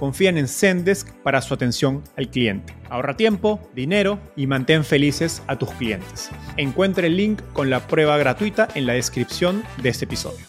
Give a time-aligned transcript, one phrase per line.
[0.00, 2.74] confían en Zendesk para su atención al cliente.
[2.88, 6.30] Ahorra tiempo, dinero y mantén felices a tus clientes.
[6.56, 10.46] Encuentre el link con la prueba gratuita en la descripción de este episodio.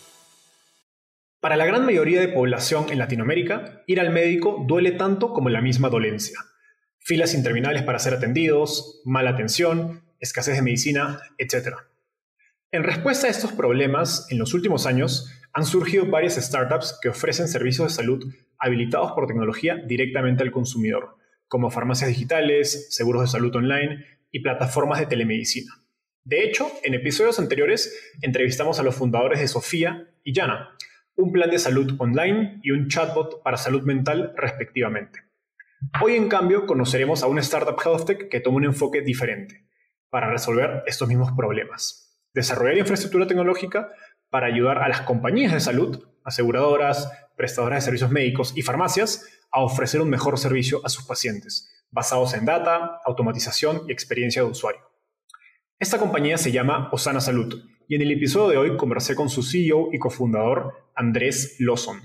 [1.42, 5.60] Para la gran mayoría de población en Latinoamérica, ir al médico duele tanto como la
[5.60, 6.40] misma dolencia.
[7.00, 11.76] Filas interminables para ser atendidos, mala atención, escasez de medicina, etc.
[12.72, 17.48] En respuesta a estos problemas, en los últimos años han surgido varias startups que ofrecen
[17.48, 23.56] servicios de salud habilitados por tecnología directamente al consumidor, como farmacias digitales, seguros de salud
[23.56, 25.74] online y plataformas de telemedicina.
[26.24, 30.78] De hecho, en episodios anteriores entrevistamos a los fundadores de Sofía y Yana,
[31.16, 35.24] un plan de salud online y un chatbot para salud mental respectivamente.
[36.02, 39.66] Hoy, en cambio, conoceremos a una startup health tech que toma un enfoque diferente
[40.10, 42.20] para resolver estos mismos problemas.
[42.34, 43.90] Desarrollar infraestructura tecnológica
[44.32, 49.62] para ayudar a las compañías de salud, aseguradoras, prestadoras de servicios médicos y farmacias a
[49.62, 54.82] ofrecer un mejor servicio a sus pacientes, basados en data, automatización y experiencia de usuario.
[55.78, 59.44] Esta compañía se llama Osana Salud y en el episodio de hoy conversé con su
[59.44, 62.00] CEO y cofundador, Andrés Lawson.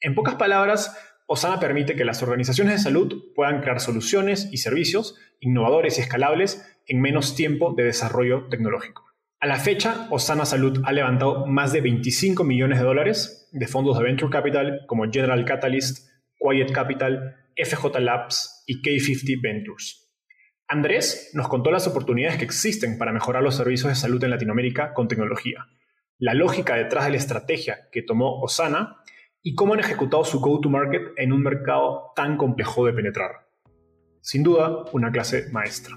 [0.00, 5.16] En pocas palabras, Osana permite que las organizaciones de salud puedan crear soluciones y servicios
[5.40, 9.11] innovadores y escalables en menos tiempo de desarrollo tecnológico.
[9.42, 13.98] A la fecha, Osana Salud ha levantado más de 25 millones de dólares de fondos
[13.98, 16.08] de Venture Capital como General Catalyst,
[16.38, 20.14] Quiet Capital, FJ Labs y K50 Ventures.
[20.68, 24.94] Andrés nos contó las oportunidades que existen para mejorar los servicios de salud en Latinoamérica
[24.94, 25.66] con tecnología,
[26.18, 28.98] la lógica detrás de la estrategia que tomó Osana
[29.42, 33.48] y cómo han ejecutado su go-to-market en un mercado tan complejo de penetrar.
[34.20, 35.96] Sin duda, una clase maestra.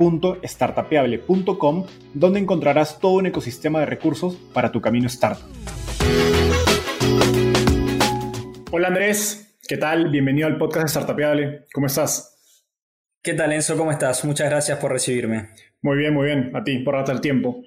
[0.00, 5.44] www.startapeable.com, donde encontrarás todo un ecosistema de recursos para tu camino startup.
[8.72, 10.10] Hola Andrés, ¿qué tal?
[10.10, 11.66] Bienvenido al podcast de Startapeable.
[11.72, 12.38] ¿Cómo estás?
[13.22, 13.76] ¿Qué tal Enzo?
[13.76, 14.24] ¿Cómo estás?
[14.24, 15.50] Muchas gracias por recibirme.
[15.82, 16.56] Muy bien, muy bien.
[16.56, 17.62] A ti, por darte el tiempo.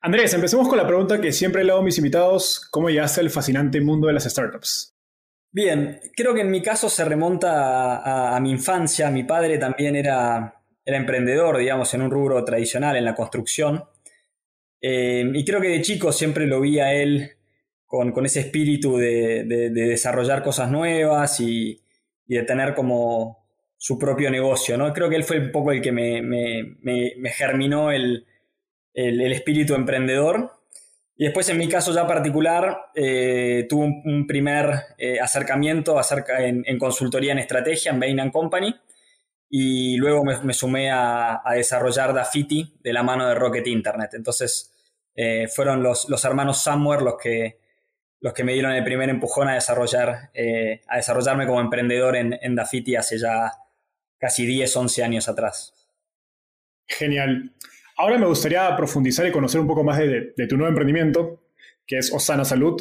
[0.00, 2.66] Andrés, empecemos con la pregunta que siempre le hago a mis invitados.
[2.70, 4.96] ¿Cómo llegaste al fascinante mundo de las startups?
[5.50, 9.10] Bien, creo que en mi caso se remonta a mi infancia.
[9.10, 10.57] Mi padre también era
[10.88, 13.84] era emprendedor, digamos, en un rubro tradicional, en la construcción.
[14.80, 17.32] Eh, y creo que de chico siempre lo vi a él
[17.84, 21.82] con, ese espíritu de, desarrollar cosas nuevas y,
[22.24, 24.90] de tener como su propio negocio, ¿no?
[24.94, 28.26] Creo que él fue un poco el que me, germinó el,
[28.94, 30.52] espíritu emprendedor.
[31.18, 36.78] Y después, en mi caso ya particular, eh, un, primer eh, acercamiento acerca en, en,
[36.78, 38.74] consultoría en estrategia en Bain Company
[39.50, 44.10] y luego me, sumé a, desarrollar Dafiti de la mano de Rocket Internet.
[44.14, 44.72] Entonces
[45.14, 47.58] eh, fueron los, los, hermanos Somewhere los que,
[48.20, 52.38] los que me dieron el primer empujón a, desarrollar, eh, a desarrollarme como emprendedor en,
[52.40, 53.52] en Dafiti hace ya
[54.18, 55.72] casi 10, 11 años atrás.
[56.86, 57.52] Genial.
[57.96, 61.42] Ahora me gustaría profundizar y conocer un poco más de, tu nuevo emprendimiento,
[61.84, 62.80] que es Osana Salud.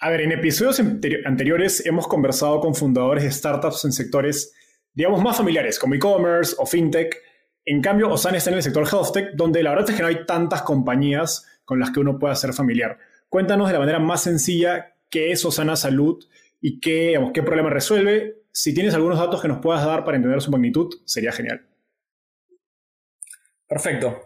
[0.00, 0.80] A ver, en episodios
[1.24, 4.52] anteriores hemos conversado con fundadores de startups en sectores
[4.94, 7.20] digamos, más familiares, como e-commerce o fintech,
[7.66, 10.08] En cambio, Osana está en el sector health tech, donde la verdad es que no
[10.08, 12.98] hay tantas compañías con las que uno pueda ser familiar.
[13.30, 16.22] Cuéntanos de la manera más sencilla qué es Osana Salud
[16.60, 18.42] y qué, qué problema resuelve.
[18.52, 21.66] Si tienes algunos datos que nos puedas dar para entender su magnitud, sería genial.
[23.66, 24.24] Perfecto.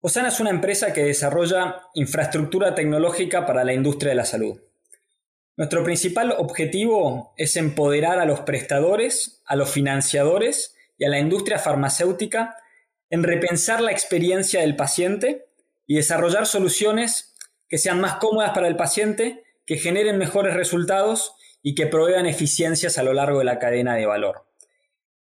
[0.00, 4.58] Osana es una empresa que desarrolla infraestructura tecnológica para la industria de la salud.
[5.56, 11.58] Nuestro principal objetivo es empoderar a los prestadores, a los financiadores y a la industria
[11.58, 12.56] farmacéutica
[13.08, 15.46] en repensar la experiencia del paciente
[15.86, 17.34] y desarrollar soluciones
[17.68, 22.98] que sean más cómodas para el paciente, que generen mejores resultados y que provean eficiencias
[22.98, 24.46] a lo largo de la cadena de valor.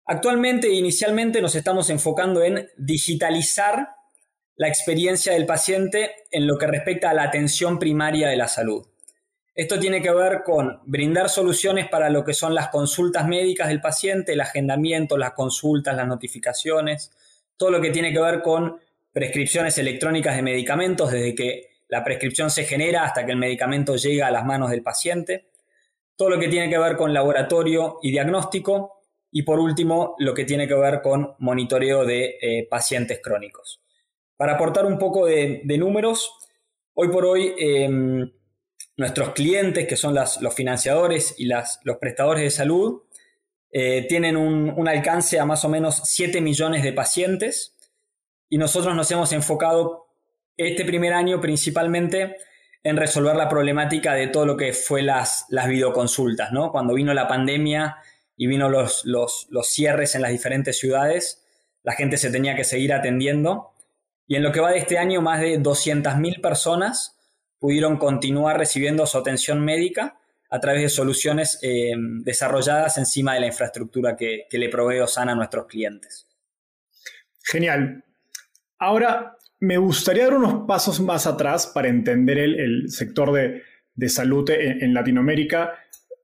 [0.06, 3.90] Actualmente inicialmente nos estamos enfocando en digitalizar
[4.56, 8.88] la experiencia del paciente en lo que respecta a la atención primaria de la salud.
[9.58, 13.82] Esto tiene que ver con brindar soluciones para lo que son las consultas médicas del
[13.82, 17.12] paciente, el agendamiento, las consultas, las notificaciones,
[17.58, 18.80] todo lo que tiene que ver con
[19.12, 24.28] prescripciones electrónicas de medicamentos desde que la prescripción se genera hasta que el medicamento llega
[24.28, 25.48] a las manos del paciente,
[26.16, 29.02] todo lo que tiene que ver con laboratorio y diagnóstico
[29.32, 33.82] y por último lo que tiene que ver con monitoreo de eh, pacientes crónicos.
[34.36, 36.32] Para aportar un poco de, números,
[36.94, 38.32] hoy por hoy em,
[38.98, 43.04] nuestros clientes, que son los financiadores y los prestadores de salud,
[43.72, 47.76] eh, tienen un, alcance a más o menos 7 millones de pacientes
[48.50, 50.08] y nosotros nos hemos enfocado
[50.56, 52.38] este primer año principalmente
[52.84, 56.72] en resolver la problemática de todo lo que fue las, las videoconsultas, ¿no?
[56.72, 57.98] Cuando vino la pandemia
[58.38, 61.46] y vino los, los, los cierres en las diferentes ciudades,
[61.84, 63.74] la gente se tenía que seguir atendiendo
[64.26, 67.17] y en lo que va de este año más de 200.000 personas
[67.60, 70.20] pudieron continuar recibiendo su atención médica
[70.50, 71.94] a través de soluciones eh,
[72.24, 76.28] desarrolladas encima de la infraestructura que, le provee Osana a nuestros clientes.
[77.44, 78.04] Genial.
[78.80, 84.94] Ahora, me gustaría dar unos pasos más atrás para entender el, sector de, salud en,
[84.94, 85.74] Latinoamérica.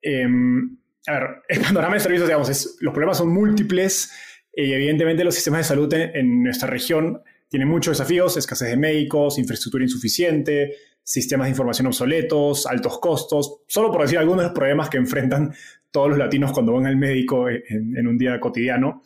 [0.01, 0.77] Em,
[1.07, 4.11] a ver, el panorama de servicios, digamos, los problemas son múltiples
[4.55, 9.37] y evidentemente los sistemas de salud en, nuestra región tienen muchos desafíos, escasez de médicos,
[9.37, 14.89] infraestructura insuficiente, sistemas de información obsoletos, altos costos, solo por decir algunos de los problemas
[14.89, 15.53] que enfrentan
[15.91, 19.03] todos los latinos cuando van al médico en, un día cotidiano.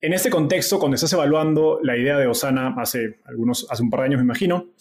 [0.00, 4.00] En este contexto, cuando estás evaluando la idea de Osana hace, algunos, hace un par
[4.00, 4.72] de años, me imagino,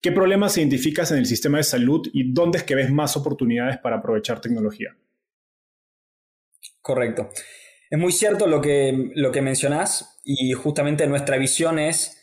[0.00, 3.78] ¿qué problemas identificas en el sistema de salud y dónde es que ves más oportunidades
[3.78, 4.96] para aprovechar tecnología?
[6.80, 7.30] Correcto.
[7.90, 12.17] Es muy cierto lo que, lo que mencionás y justamente nuestra visión es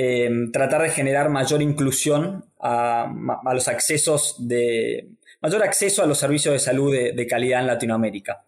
[0.00, 3.12] Em, tratar de generar mayor inclusión a,
[3.52, 5.08] los accesos de.
[5.40, 8.46] mayor acceso a los servicios de salud de, calidad en Latinoamérica.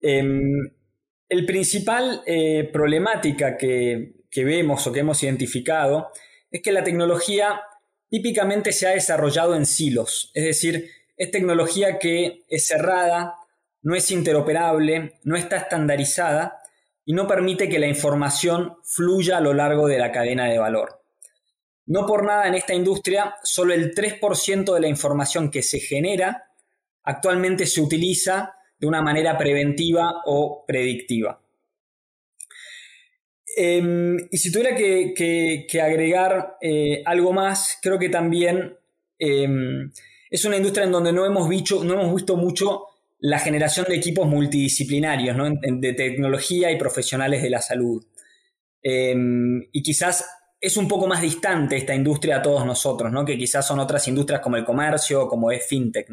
[0.00, 0.70] Em,
[1.28, 6.10] el principal eh, problemática que, vemos o que hemos identificado
[6.52, 7.60] es que la tecnología
[8.08, 13.34] típicamente se ha desarrollado en silos, es decir, es tecnología que es cerrada,
[13.82, 16.60] no es interoperable, no está estandarizada
[17.04, 21.02] y no permite que la información fluya a lo largo de la cadena de valor.
[21.86, 26.50] No por nada en esta industria, solo el 3% de la información que se genera
[27.04, 31.40] actualmente se utiliza de una manera preventiva o predictiva.
[33.56, 38.76] Em, y si tuviera que, agregar eh, algo más, creo que también
[39.18, 39.92] em,
[40.30, 41.48] es una industria en donde no hemos,
[41.84, 42.86] no hemos visto mucho
[43.24, 48.04] la generación de equipos multidisciplinarios, de tecnología y profesionales de la salud.
[48.82, 50.28] Em, y quizás
[50.60, 53.24] es un poco más distante esta industria a todos nosotros, ¿no?
[53.24, 56.08] que quizás son otras industrias como el comercio, como es fintech.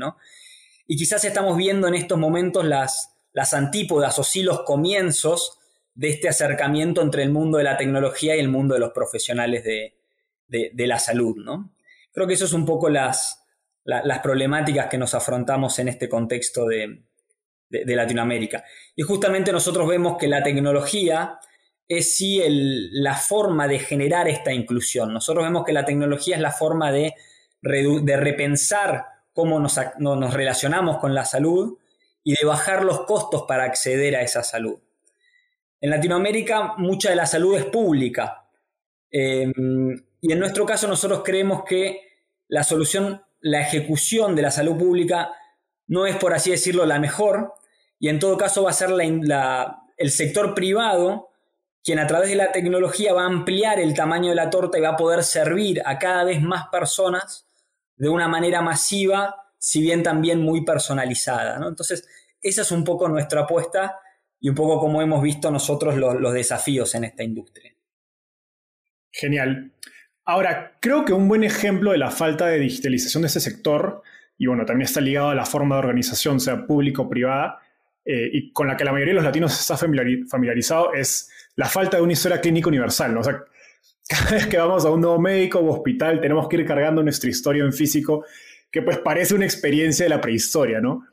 [0.87, 5.59] Y quizás estamos viendo en estos momentos las, las antípodas o sí los comienzos
[5.93, 9.65] de este acercamiento entre el mundo de la tecnología y el mundo de los profesionales
[9.65, 11.35] de, la salud.
[11.43, 11.75] ¿no?
[12.13, 13.40] Creo que eso es un poco las,
[13.83, 17.03] las problemáticas que nos afrontamos en este contexto de,
[17.69, 18.65] Latinoamérica.
[18.95, 21.39] Y justamente nosotros vemos que la tecnología
[21.87, 22.41] es sí
[22.91, 25.13] la forma de generar esta inclusión.
[25.13, 27.13] Nosotros vemos que la tecnología es la forma de,
[27.61, 31.77] de repensar cómo nos, nos, relacionamos con la salud
[32.23, 34.77] y de bajar los costos para acceder a esa salud.
[35.79, 38.49] En Latinoamérica mucha de la salud es pública
[39.09, 39.51] eh,
[40.21, 42.01] y en nuestro caso nosotros creemos que
[42.47, 45.31] la solución la ejecución de la salud pública
[45.87, 47.53] no es, por así decirlo, la mejor,
[47.99, 51.31] y en todo caso va a ser el sector privado
[51.83, 54.81] quien a través de la tecnología va a ampliar el tamaño de la torta y
[54.81, 57.47] va a poder servir a cada vez más personas
[57.95, 61.59] de una manera masiva, si bien también muy personalizada.
[61.67, 62.07] Entonces,
[62.41, 63.99] esa es un poco nuestra apuesta
[64.39, 67.73] y un poco cómo hemos visto nosotros los, desafíos en esta industria.
[69.11, 69.73] Genial.
[70.25, 74.01] Ahora, creo que un buen ejemplo de la falta de digitalización de este sector,
[74.37, 77.59] y bueno, también está ligado a la forma de organización, sea público o privada,
[78.05, 81.97] eh, y con la que la mayoría de los latinos está familiarizado, es la falta
[81.97, 83.17] de una historia clínica universal.
[83.17, 83.43] O sea,
[84.09, 87.29] cada vez que vamos a un nuevo médico o hospital tenemos que ir cargando nuestra
[87.29, 88.25] historia en físico,
[88.71, 91.05] que pues parece una experiencia de la prehistoria, ¿no?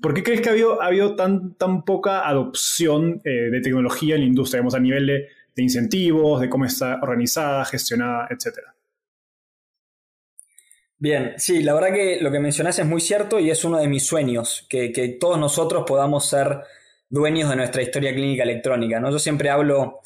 [0.00, 4.16] ¿Por qué crees que ha habido, ha habido tan, tan poca adopción eh, de tecnología
[4.16, 5.28] en la industria, digamos, a nivel de,
[5.62, 8.74] incentivos, de cómo está organizada, gestionada, etcétera?
[10.98, 13.88] Bien, sí, la verdad que lo que mencionas es muy cierto y es uno de
[13.88, 16.60] mis sueños, que, todos nosotros podamos ser
[17.08, 19.00] dueños de nuestra historia clínica electrónica.
[19.00, 19.10] ¿no?
[19.10, 20.00] Yo siempre hablo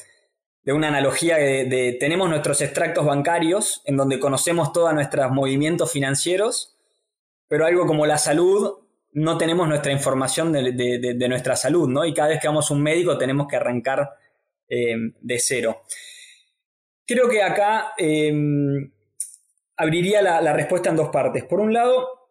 [0.63, 5.91] de una analogía de, de, tenemos nuestros extractos bancarios en donde conocemos todos nuestros movimientos
[5.91, 6.75] financieros,
[7.47, 8.79] pero algo como la salud
[9.13, 12.05] no tenemos nuestra información de, nuestra salud, ¿no?
[12.05, 14.11] Y cada vez que vamos a un médico tenemos que arrancar
[14.69, 15.83] eh, de cero.
[17.05, 18.31] Creo que acá eh,
[19.77, 21.43] abriría la, la respuesta en dos partes.
[21.43, 22.29] Por un lado,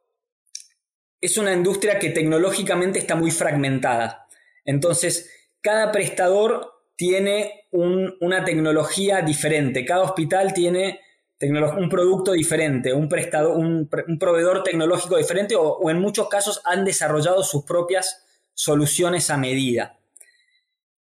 [1.21, 4.26] es una industria que tecnológicamente está muy fragmentada.
[4.64, 5.30] Entonces,
[5.61, 11.00] cada prestador tiene una tecnología diferente, cada hospital tiene
[11.40, 17.45] un producto diferente, un, prestado, un, proveedor tecnológico diferente o, en muchos casos han desarrollado
[17.45, 19.97] sus propias soluciones a medida.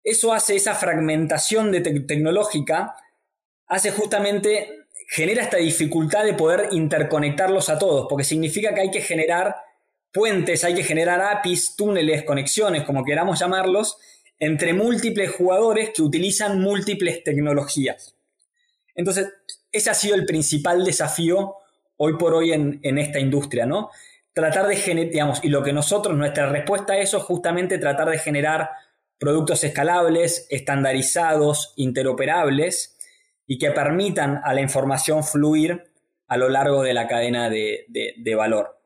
[0.04, 2.94] Eso hace esa fragmentación de tecnológica,
[3.66, 9.00] hace justamente, genera esta dificultad de poder interconectarlos a todos, porque significa que hay que
[9.00, 9.56] generar
[10.12, 13.96] puentes, hay que generar APIs, túneles, conexiones, como queramos llamarlos,
[14.38, 18.14] entre múltiples jugadores que utilizan múltiples tecnologías.
[18.94, 19.32] Entonces,
[19.72, 21.56] ese ha sido el principal desafío
[21.96, 23.90] hoy por hoy en, esta industria, ¿no?
[24.32, 28.10] Tratar de generar, digamos, y lo que nosotros, nuestra respuesta a eso es justamente tratar
[28.10, 28.70] de generar
[29.24, 32.98] productos escalables, estandarizados, interoperables
[33.46, 35.82] y que permitan a la información fluir
[36.28, 37.86] a lo largo de la cadena de,
[38.36, 38.78] valor.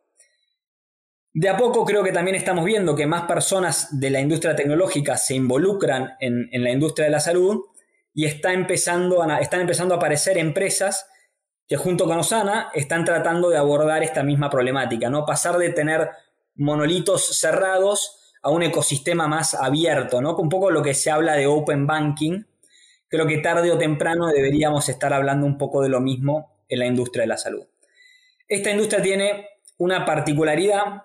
[1.35, 5.17] De a poco creo que también estamos viendo que más personas de la industria tecnológica
[5.17, 7.65] se involucran en, en la industria de la salud
[8.15, 11.09] y está empezando están empezando a aparecer empresas
[11.67, 15.27] que junto con Osana están tratando de abordar esta misma problemática, ¿no?
[15.27, 16.11] Pasar de tener
[16.55, 20.37] monolitos cerrados a un ecosistema más abierto, ¿no?
[20.37, 22.45] Un poco lo que se habla de open banking.
[23.09, 26.87] Creo que tarde o temprano deberíamos estar hablando un poco de lo mismo en la
[26.87, 27.67] industria de la salud.
[28.47, 31.03] Esta industria tiene una particularidad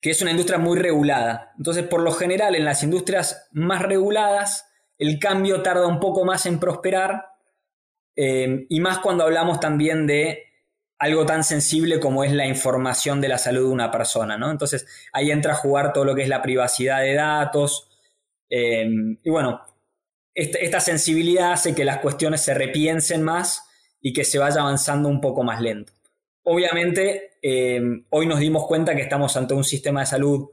[0.00, 1.52] que es una industria muy regulada.
[1.58, 4.66] Entonces, por lo general, en las industrias más reguladas,
[4.98, 7.26] el cambio tarda un poco más en prosperar
[8.16, 10.49] eh, y más cuando hablamos también de
[11.00, 14.50] algo tan sensible como es la información de la salud de una persona, ¿no?
[14.50, 17.90] Entonces ahí entra a jugar todo lo que es la privacidad de datos
[18.50, 18.88] eh,
[19.22, 19.62] y bueno,
[20.34, 23.64] esta, sensibilidad hace que las cuestiones se repiensen más
[24.00, 25.92] y que se vaya avanzando un poco más lento.
[26.42, 27.80] Obviamente, eh,
[28.10, 30.50] hoy nos dimos cuenta que estamos ante un sistema de salud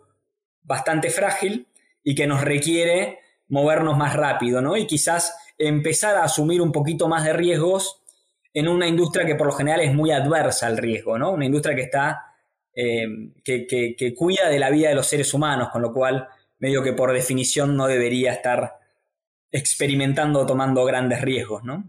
[0.62, 1.68] bastante frágil
[2.04, 4.78] y que nos requiere movernos más rápido, ¿no?
[4.78, 8.04] Y quizás empezar a asumir un poquito más de riesgos
[8.54, 11.32] en una industria que por lo general es muy adversa al riesgo, ¿no?
[11.32, 12.34] Una industria que está,
[12.74, 13.06] eh,
[13.44, 16.28] que, cuida de la vida de los seres humanos, con lo cual
[16.60, 18.74] medio que por definición no debería estar
[19.52, 21.86] experimentando o tomando grandes riesgos, ¿no?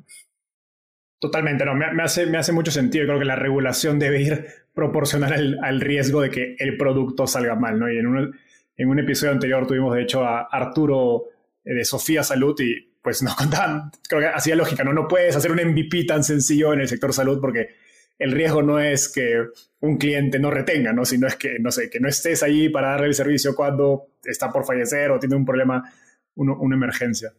[1.19, 3.07] Totalmente, no, me, hace, me hace mucho sentido.
[3.07, 7.79] Creo que la regulación debe ir proporcional al, riesgo de que el producto salga mal,
[7.79, 7.91] ¿no?
[7.91, 8.39] Y en un,
[8.77, 11.25] en un episodio anterior tuvimos, de hecho, a Arturo
[11.65, 14.93] eh, de Sofía Salud y pues nos contaban, creo que hacía lógica, ¿no?
[14.93, 17.71] No puedes hacer un MVP tan sencillo en el sector salud porque
[18.19, 19.47] el riesgo no es que
[19.81, 21.07] un cliente no retenga, ¿no?
[21.07, 24.51] Sino es que, no sé, que no estés ahí para darle el servicio cuando está
[24.51, 25.91] por fallecer o tiene un problema,
[26.35, 27.33] una emergencia.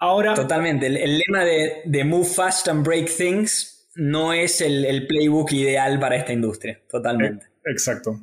[0.00, 0.34] Ahora...
[0.34, 0.86] Totalmente.
[0.86, 5.98] El, lema de, de, Move Fast and Break Things no es el, el playbook ideal
[5.98, 6.78] para esta industria.
[6.90, 7.46] Totalmente.
[7.46, 8.20] Eh, exacto.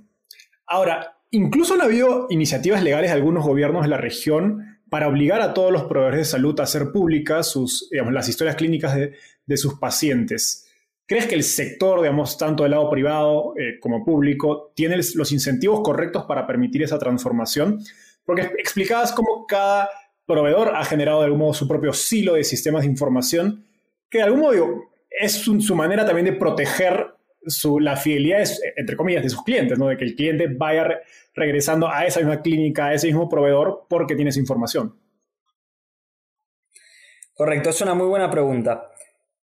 [0.67, 5.53] Ahora, incluso han habido iniciativas legales de algunos gobiernos de la región para obligar a
[5.53, 9.77] todos los proveedores de salud a hacer públicas sus, digamos, las historias clínicas de, sus
[9.77, 10.69] pacientes.
[11.05, 15.81] ¿Crees que el sector, digamos, tanto del lado privado eh, como público, tiene los incentivos
[15.81, 17.83] correctos para permitir esa transformación?
[18.23, 19.89] Porque explicabas cómo cada
[20.25, 23.65] proveedor ha generado de algún modo su propio silo de sistemas de información,
[24.09, 27.14] que de algún modo es su, manera también de proteger
[27.79, 28.43] la fidelidad,
[28.75, 29.87] entre comillas, de sus clientes, ¿no?
[29.87, 30.87] de que el cliente vaya
[31.33, 34.99] regresando a esa misma clínica, a ese mismo proveedor, porque tienes información?
[37.33, 38.91] Correcto, es una muy buena pregunta.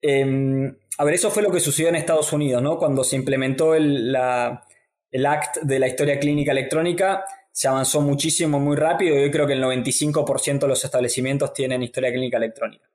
[0.02, 2.78] Em, a ver, eso fue lo que sucedió en Estados Unidos, ¿no?
[2.78, 4.62] Cuando se implementó el, la,
[5.10, 9.48] el Act de la Historia Clínica Electrónica, se avanzó muchísimo, muy rápido y hoy creo
[9.48, 12.88] que el 95% de los establecimientos tienen historia clínica electrónica.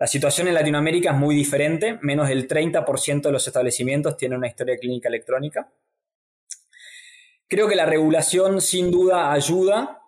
[0.00, 4.48] La situación en Latinoamérica es muy diferente, menos del 30% de los establecimientos tienen una
[4.48, 5.70] historia clínica electrónica.
[7.46, 10.00] Creo que la regulación sin duda ayuda,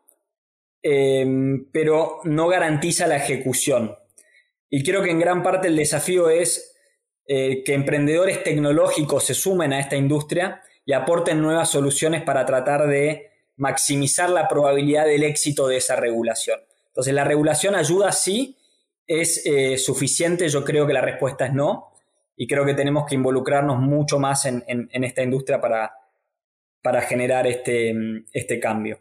[0.83, 1.27] eh,
[1.71, 3.95] pero no garantiza la ejecución.
[4.71, 6.75] Y creo que en gran parte el desafío es
[7.27, 12.87] eh, que emprendedores tecnológicos se sumen a esta industria y aporten nuevas soluciones para tratar
[12.87, 16.61] de maximizar la probabilidad del éxito de esa regulación.
[16.87, 18.57] Entonces, la regulación ayuda, sí,
[19.07, 21.93] es eh, suficiente, yo creo que la respuesta es no,
[22.37, 25.93] y creo que tenemos que involucrarnos mucho más en, esta industria para,
[26.83, 27.95] para generar este,
[28.33, 29.01] este, cambio.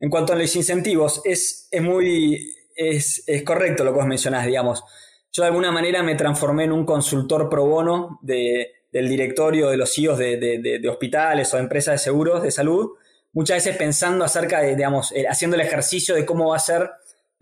[0.00, 4.84] En cuanto a los incentivos, es, muy es, correcto lo que vos mencionás, digamos.
[5.32, 9.92] Yo de alguna manera me transformé en un consultor pro bono del directorio de los
[9.92, 10.36] CEOs de,
[10.80, 12.92] de, hospitales o empresas de seguros de salud,
[13.32, 16.88] muchas veces pensando acerca de, digamos, eh, haciendo el ejercicio de cómo va a ser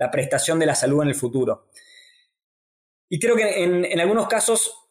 [0.03, 1.69] la prestación de la salud en el futuro.
[3.09, 4.89] Y creo que en, algunos casos,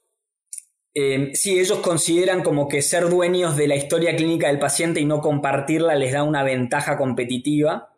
[0.94, 5.06] eh, sí, ellos consideran como que ser dueños de la historia clínica del paciente y
[5.06, 7.96] no compartirla les da una ventaja competitiva.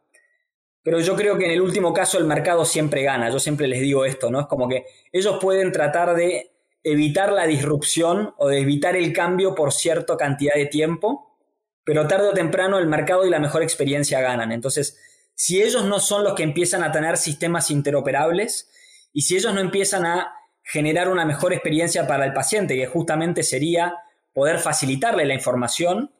[0.82, 3.29] Pero yo creo que en el último caso el mercado siempre gana.
[3.29, 4.39] Yo siempre les digo esto, ¿no?
[4.41, 6.51] Es como que ellos pueden tratar de
[6.84, 11.38] evitar la disrupción o de evitar el cambio por cierta cantidad de tiempo,
[11.84, 14.51] pero tarde o temprano el mercado y la mejor experiencia ganan.
[14.51, 14.98] Entonces,
[15.36, 18.70] si ellos no son los que empiezan a tener sistemas interoperables
[19.12, 23.44] y si ellos no empiezan a generar una mejor experiencia para el paciente, que justamente
[23.44, 23.96] sería
[24.34, 26.12] poder facilitarle la información,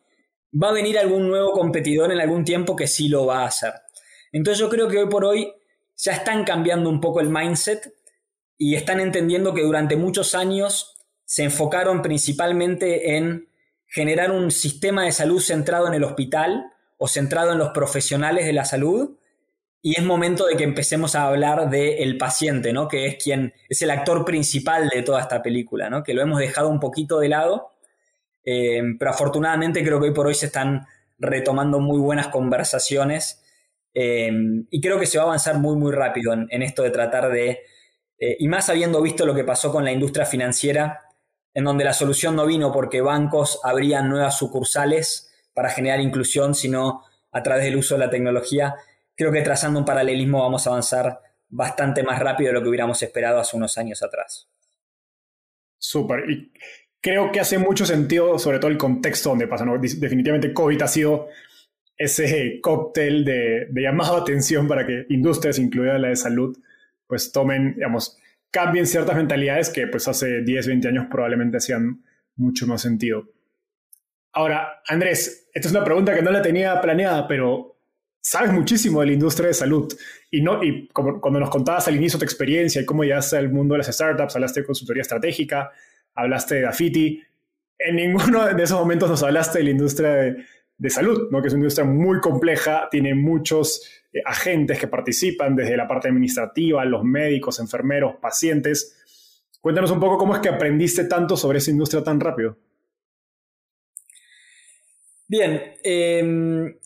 [0.54, 3.74] va a venir algún nuevo competidor en algún tiempo que sí lo va a hacer.
[4.32, 5.54] Entonces yo creo que hoy por hoy
[5.96, 7.94] ya están cambiando un poco el mindset
[8.58, 13.50] y están entendiendo que durante muchos años se enfocaron principalmente en
[13.88, 16.73] generar un sistema de salud centrado en el hospital
[17.04, 19.18] o centrado en los profesionales de la salud.
[19.82, 22.88] Y es momento de que empecemos a hablar del paciente, ¿no?
[22.88, 26.02] Que es quien es el actor principal de toda esta película, ¿no?
[26.02, 27.74] Que lo hemos dejado un poquito de lado.
[28.46, 30.88] Eh, pero afortunadamente creo que hoy por hoy se están
[31.20, 33.44] retomando muy buenas conversaciones.
[33.94, 34.32] Eh,
[34.72, 37.64] y creo que se va a avanzar muy, muy rápido en, esto de tratar de.
[38.18, 41.02] Eh, y más habiendo visto lo que pasó con la industria financiera,
[41.54, 47.04] en donde la solución no vino porque bancos abrían nuevas sucursales para generar inclusión, sino
[47.32, 48.76] a través del uso de la tecnología.
[49.16, 53.02] Creo que trazando un paralelismo vamos a avanzar bastante más rápido de lo que hubiéramos
[53.02, 54.48] esperado hace unos años atrás.
[55.78, 56.30] Súper.
[56.30, 56.52] Y
[57.00, 59.66] creo que hace mucho sentido, sobre todo el contexto donde pasa.
[59.80, 61.28] Definitivamente COVID ha sido
[61.98, 66.58] ese cóctel de, de llamado atención para que industrias, incluida la de salud,
[67.08, 68.18] pues tomen, digamos,
[68.50, 72.04] cambien ciertas mentalidades que pues hace 10, 20 años probablemente hacían
[72.36, 73.28] mucho más sentido.
[74.34, 77.78] Ahora, Andrés, esta es una pregunta que no la tenía planeada, pero
[78.20, 79.94] sabes muchísimo de la industria de salud.
[80.32, 83.76] Y, no, y cuando nos contabas al inicio tu experiencia y cómo llegaste al mundo
[83.76, 85.72] de las startups, hablaste de consultoría estratégica,
[86.16, 87.22] hablaste de Dafiti.
[87.78, 91.42] En ninguno de esos momentos nos hablaste de la industria de, salud, ¿no?
[91.42, 96.08] que es una industria muy compleja, tiene muchos eh, agentes que participan, desde la parte
[96.08, 98.98] administrativa, los médicos, enfermeros, pacientes.
[99.62, 102.58] Cuéntanos un poco cómo es que aprendiste tanto sobre esa industria tan rápido.
[105.36, 106.78] Bien, em,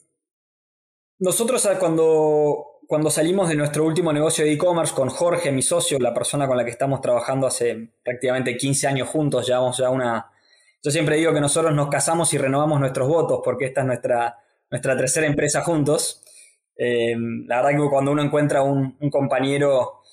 [1.20, 6.14] nosotros cuando, cuando salimos de nuestro último negocio de e-commerce con Jorge, mi socio, la
[6.14, 10.32] persona con la que estamos trabajando hace prácticamente 15 años juntos, llevamos ya una...
[10.82, 14.38] Yo siempre digo que nosotros nos casamos y renovamos nuestros votos porque esta es nuestra,
[14.72, 16.24] nuestra tercera empresa juntos.
[16.78, 20.04] Em, la verdad que cuando uno encuentra un, compañero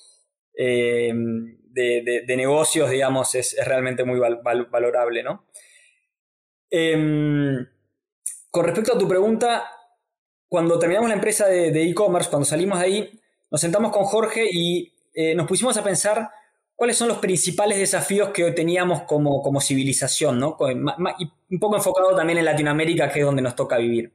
[0.53, 5.45] em, de, negocios, digamos, es, realmente muy valorable, ¿no?
[8.55, 9.69] Con respecto a tu pregunta,
[10.47, 13.19] cuando terminamos la empresa de e-commerce, cuando salimos de ahí,
[13.51, 16.29] nos sentamos con Jorge y eh, nos pusimos a pensar
[16.73, 20.55] cuáles son los principales desafíos que teníamos como, como civilización, ¿no?
[20.57, 24.13] Un poco enfocado también en Latinoamérica, que es donde nos toca vivir.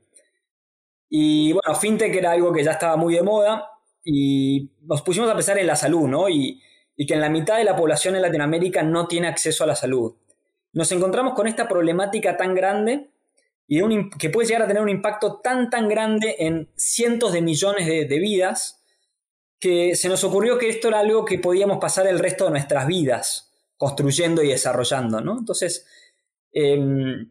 [1.11, 3.69] Y bueno, FinTech era algo que ya estaba muy de moda
[4.03, 6.31] y nos pusimos a pensar en la salud, ¿no?
[6.31, 6.63] Y
[6.97, 10.15] que en la mitad de la población en Latinoamérica no tiene acceso a la salud.
[10.73, 13.11] Nos encontramos con esta problemática tan grande
[13.73, 17.87] y que puede llegar a tener un impacto tan tan grande en cientos de millones
[17.87, 18.83] de, vidas
[19.61, 22.89] que se nos ocurrió que esto era algo que podíamos pasar el resto de nuestras
[22.89, 25.39] vidas construyendo y desarrollando, ¿no?
[25.39, 25.87] Entonces,
[26.53, 27.31] em,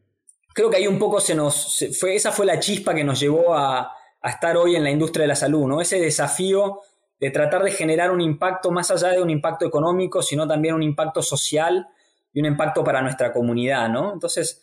[0.53, 3.53] creo que ahí un poco se nos, fue, esa fue la chispa que nos llevó
[3.53, 5.81] a, a, estar hoy en la industria de la salud, ¿no?
[5.81, 6.79] Ese desafío
[7.19, 10.83] de tratar de generar un impacto más allá de un impacto económico, sino también un
[10.83, 11.85] impacto social
[12.31, 14.13] y un impacto para nuestra comunidad, ¿no?
[14.13, 14.61] Entonces,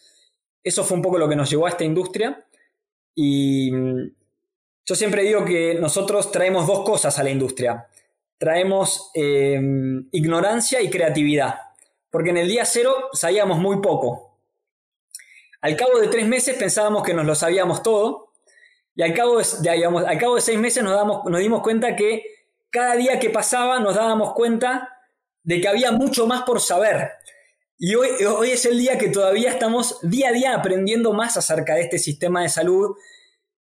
[0.67, 2.45] eso fue un poco lo que nos llevó a esta industria.
[3.15, 7.87] Y, Yo siempre digo que nosotros traemos dos cosas a la industria.
[8.37, 9.61] Traemos eh,
[10.11, 11.55] ignorancia y creatividad.
[12.11, 14.39] Porque en el día cero sabíamos muy poco.
[15.61, 18.33] Al cabo de tres meses pensábamos que nos lo sabíamos todo.
[18.97, 22.25] Y al cabo de, seis meses nos, nos dimos cuenta que
[22.71, 24.99] cada día que pasaba nos dábamos cuenta
[25.45, 27.13] de que había mucho más por saber.
[27.79, 31.83] Y hoy, es el día que todavía estamos día a día aprendiendo más acerca de
[31.83, 32.97] este sistema de salud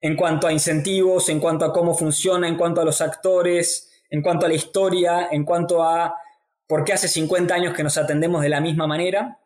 [0.00, 4.20] en cuanto a incentivos, en cuanto a cómo funciona, en cuanto a los actores, en
[4.20, 6.16] cuanto a la historia, en cuanto a
[6.66, 9.38] por qué hace 50 años que nos atendemos de la misma manera.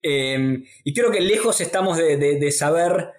[0.00, 3.10] Em, y creo que lejos estamos de, saber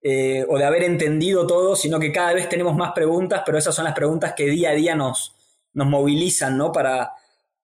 [0.00, 3.74] eh, o de haber entendido todo, sino que cada vez tenemos más preguntas, pero esas
[3.74, 5.34] son las preguntas que día a día nos,
[5.72, 6.70] nos movilizan ¿no?
[6.70, 7.14] para,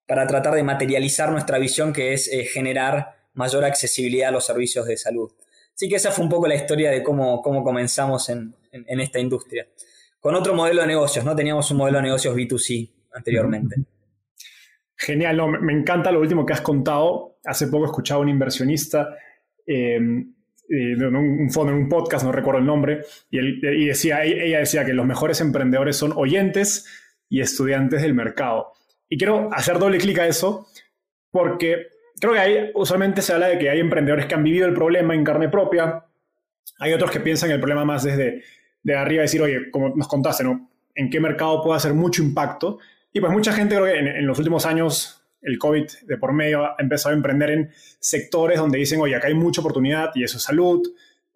[0.07, 4.87] para tratar de materializar nuestra visión, que es eh, generar mayor accesibilidad a los servicios
[4.87, 5.31] de salud.
[5.75, 9.67] Así que esa fue un poco la historia de cómo, cómo comenzamos en, esta industria.
[10.21, 11.35] Con otro modelo de negocios, ¿no?
[11.35, 13.77] Teníamos un modelo de negocios B2C anteriormente.
[14.97, 17.39] Genial, me encanta lo último que has contado.
[17.45, 19.17] Hace poco escuchaba a un inversionista
[19.67, 20.35] em,
[20.69, 24.85] eh, un fondo en un podcast, no recuerdo el nombre, y, y decía, ella decía
[24.85, 26.87] que los mejores emprendedores son oyentes
[27.29, 28.73] y estudiantes del mercado.
[29.09, 30.69] Y quiero hacer doble clic a eso
[31.31, 31.89] porque
[32.21, 35.15] creo que hay, usualmente se habla de que hay emprendedores que han vivido el problema
[35.15, 36.05] en carne propia,
[36.79, 38.43] hay otros que piensan el problema más desde
[38.83, 40.71] de arriba, decir, oye, como nos contaste, ¿no?
[40.95, 42.79] ¿En qué mercado puede hacer mucho impacto?
[43.13, 46.65] Y pues mucha gente creo que en, los últimos años el COVID de por medio
[46.65, 50.37] ha empezado a emprender en sectores donde dicen, oye, acá hay mucha oportunidad y eso
[50.37, 50.87] es salud,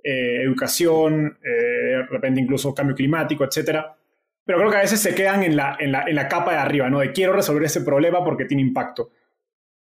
[0.03, 3.98] eh, educación, eh, de repente incluso cambio climático, etcétera
[4.49, 7.01] pero creo que a veces se quedan en la, en la, capa de arriba, ¿no?
[7.01, 9.11] De quiero resolver ese problema porque tiene impacto.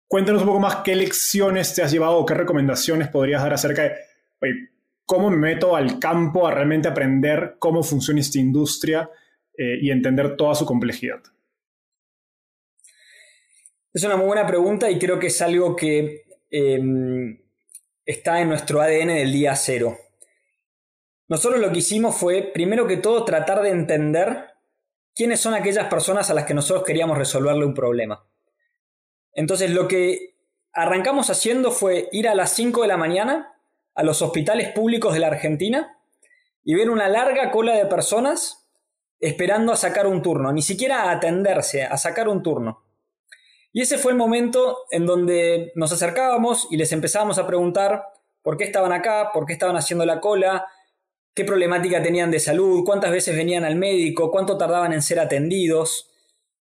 [0.08, 3.82] Cuéntanos un poco más qué lecciones te has llevado o qué recomendaciones podrías dar acerca
[3.82, 4.70] de
[5.06, 9.10] cómo me meto al campo a realmente aprender cómo funciona esta industria
[9.58, 11.22] eh, y entender toda su complejidad.
[13.94, 17.38] Es una muy buena pregunta y creo que es algo que em,
[18.06, 19.98] está en nuestro ADN del día cero.
[21.28, 24.53] Nosotros lo que hicimos fue, primero que todo, tratar de entender
[25.16, 28.26] quiénes son aquellas personas a las que nosotros queríamos resolverle un problema.
[29.34, 30.36] Entonces lo que
[30.74, 33.54] arrancamos haciendo fue ir a las 5 de la mañana
[33.96, 36.00] a los hospitales públicos de la Argentina
[36.64, 38.68] y ver una larga cola de personas
[39.20, 42.84] esperando a sacar un turno, ni siquiera a atenderse, a sacar un turno.
[43.72, 48.04] Y ese fue el momento en donde nos acercábamos y les empezábamos a preguntar
[48.42, 50.68] por qué estaban acá, por qué estaban haciendo la cola,
[51.34, 56.10] qué problemática tenían de salud, cuántas veces venían al médico, cuánto tardaban en ser atendidos,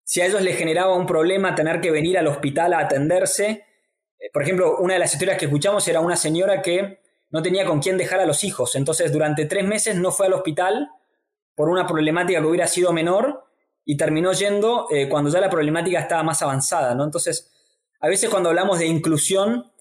[0.04, 3.64] si a ellos les generaba un problema tener que venir al hospital a atenderse.
[4.18, 7.64] Eh, por ejemplo, una de las historias que escuchamos era una señora que no tenía
[7.64, 10.90] con quién dejar a los hijos, entonces durante tres meses no fue al hospital
[11.54, 13.44] por una problemática que hubiera sido menor
[13.84, 17.04] y terminó yendo eh, cuando ya la problemática estaba más avanzada, ¿no?
[17.04, 17.50] Entonces,
[18.00, 19.72] a veces cuando hablamos de inclusión,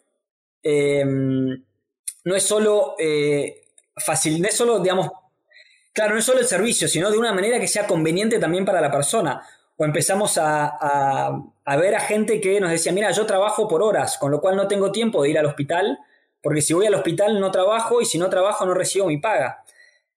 [0.64, 2.96] eh, no es solo
[4.04, 5.10] fácil, no es solo, digamos,
[5.94, 8.82] claro, no es solo el servicio, sino de una manera que sea conveniente también para
[8.82, 9.42] la persona.
[9.78, 11.32] O empezamos a,
[11.78, 14.68] ver a gente que nos decía, mira, yo trabajo por horas, con lo cual no
[14.68, 16.00] tengo tiempo de ir al hospital,
[16.42, 19.64] porque si voy al hospital no trabajo y si no trabajo no recibo mi paga.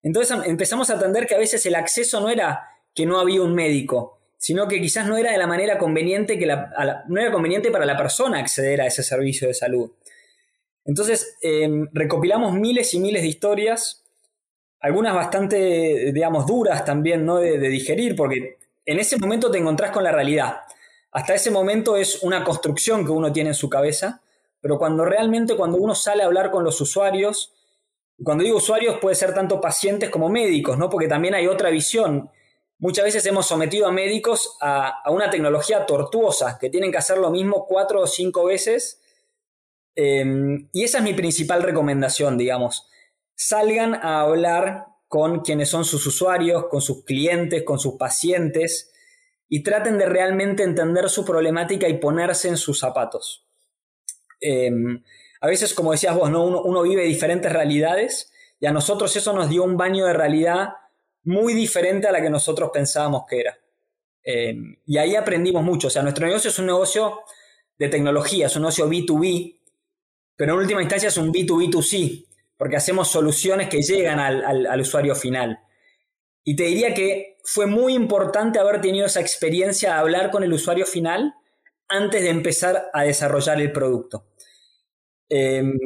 [0.03, 3.55] Entonces empezamos a entender que a veces el acceso no era que no había un
[3.55, 7.87] médico, sino que quizás no era de la manera conveniente que no era conveniente para
[7.87, 9.91] la persona acceder a ese servicio de salud.
[10.85, 14.03] Entonces, em, recopilamos miles y miles de historias,
[14.81, 17.37] algunas bastante, digamos, duras también, ¿no?
[17.37, 20.59] De, digerir, porque en ese momento te encontrás con la realidad.
[21.11, 24.21] Hasta ese momento es una construcción que uno tiene en su cabeza,
[24.61, 27.55] pero cuando realmente, cuando uno sale a hablar con los usuarios,
[28.23, 30.91] cuando digo usuarios puede ser tanto pacientes como médicos, ¿no?
[30.91, 32.31] Porque también hay otra visión.
[32.79, 37.31] Muchas veces hemos sometido a médicos a una tecnología tortuosa, que tienen que hacer lo
[37.31, 39.01] mismo cuatro o cinco veces
[39.95, 42.89] Em, y esa es mi principal recomendación, digamos.
[43.35, 48.93] Salgan a hablar con quienes son sus usuarios, con sus clientes, con sus pacientes
[49.49, 53.47] y traten de realmente entender su problemática y ponerse en sus zapatos.
[54.41, 55.03] Em,
[55.41, 56.45] a veces, como decías vos, ¿no?
[56.45, 60.71] uno, vive diferentes realidades y a nosotros eso nos dio un baño de realidad
[61.23, 63.59] muy diferente a la que nosotros pensábamos que era.
[64.23, 65.89] Em, y ahí aprendimos mucho.
[65.89, 67.21] O sea, nuestro negocio es un negocio
[67.79, 69.61] de tecnología, es un negocio B2B,
[70.37, 75.59] pero en última instancia es un B2B2C, porque hacemos soluciones que llegan al, usuario final.
[76.43, 80.53] Y te diría que fue muy importante haber tenido esa experiencia de hablar con el
[80.53, 81.35] usuario final
[81.89, 84.27] antes de empezar a desarrollar el producto.
[85.29, 85.79] Em,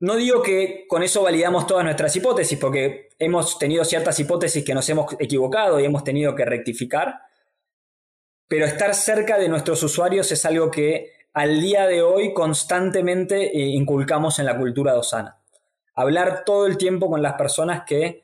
[0.00, 4.74] No digo que con eso validamos todas nuestras hipótesis, porque hemos tenido ciertas hipótesis que
[4.74, 7.20] nos hemos equivocado y hemos tenido que rectificar,
[8.46, 13.68] pero estar cerca de nuestros usuarios es algo que al día de hoy constantemente eh,
[13.68, 15.38] inculcamos en la cultura de Osana.
[15.94, 18.22] Hablar todo el tiempo con las personas que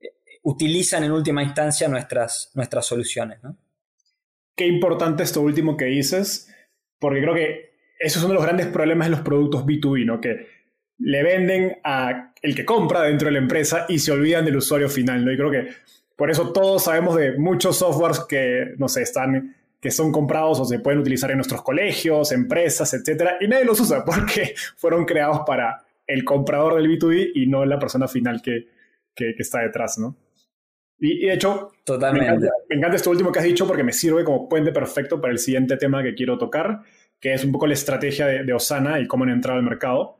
[0.00, 0.08] eh,
[0.44, 3.38] utilizan en última instancia nuestras, nuestras soluciones.
[4.56, 6.54] Qué importante esto último que dices,
[6.98, 10.22] porque creo que eso es uno de los grandes problemas de los productos B2B, ¿no?
[10.22, 10.46] Que
[10.98, 14.88] le venden a el que compra dentro de la empresa y se olvidan del usuario
[14.88, 15.30] final, ¿no?
[15.30, 15.68] Y creo que
[16.16, 20.64] por eso todos sabemos de muchos softwares que, no sé, están que son comprados o
[20.64, 25.40] se pueden utilizar en nuestros colegios, empresas, etcétera, y nadie los usa porque fueron creados
[25.46, 28.68] para el comprador del B2B y no la persona final que,
[29.14, 30.16] que, está detrás, ¿no?
[30.98, 32.48] Y, de hecho, Totalmente.
[32.70, 35.38] Me, encanta, esto último que has dicho porque me sirve como puente perfecto para el
[35.38, 36.80] siguiente tema que quiero tocar,
[37.20, 40.16] que es un poco la estrategia de, Osana y cómo han entrado al mercado.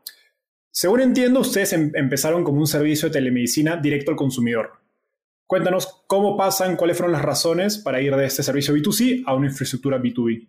[0.70, 4.83] Según entiendo, ustedes em, empezaron como un servicio de telemedicina directo al consumidor.
[5.54, 9.46] Cuéntanos cómo pasan, cuáles fueron las razones para ir de este servicio B2C a una
[9.46, 10.48] infraestructura B2B.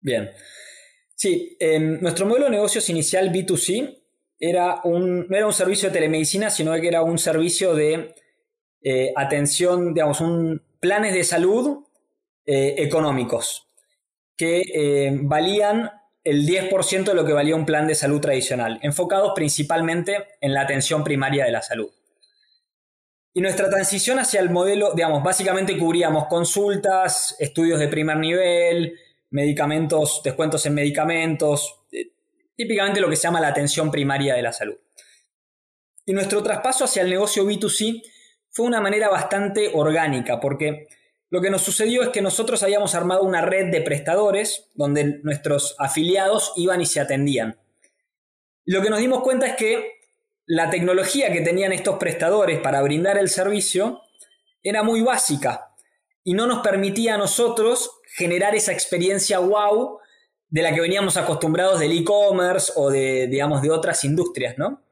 [0.00, 0.30] Bien.
[1.14, 1.54] Sí,
[2.00, 3.98] nuestro modelo de negocios inicial B2C
[4.40, 8.14] era un, no era un servicio de telemedicina, sino que era un servicio de
[8.80, 11.84] eh, atención, digamos, un, planes de salud
[12.46, 13.68] eh, económicos
[14.38, 15.90] que eh, valían
[16.24, 20.62] el 10% de lo que valía un plan de salud tradicional, enfocados principalmente en la
[20.62, 21.90] atención primaria de la salud.
[23.36, 28.96] Y nuestra transición hacia el modelo, digamos, básicamente cubríamos consultas, estudios de primer nivel,
[29.30, 32.12] medicamentos, descuentos en medicamentos, eh,
[32.54, 34.76] típicamente lo que se llama la atención primaria de la salud.
[36.06, 38.02] Y nuestro traspaso hacia el negocio B2C
[38.50, 40.86] fue una manera bastante orgánica, porque
[41.28, 45.74] lo que nos sucedió es que nosotros habíamos armado una red de prestadores donde nuestros
[45.80, 47.58] afiliados iban y se atendían.
[48.66, 49.93] lo que nos dimos cuenta es que
[50.46, 54.02] la tecnología que tenían estos prestadores para brindar el servicio
[54.62, 55.74] era muy básica
[56.22, 59.98] y no nos permitía a nosotros generar esa experiencia wow
[60.48, 64.82] de la que veníamos acostumbrados del e-commerce o de, digamos, de otras industrias, ¿no?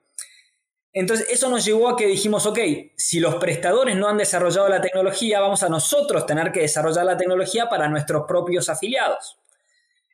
[0.93, 2.59] Entonces, eso nos llevó a que dijimos, ok,
[2.97, 7.17] si los prestadores no han desarrollado la tecnología, vamos a nosotros tener que desarrollar la
[7.17, 9.39] tecnología para nuestros propios afiliados.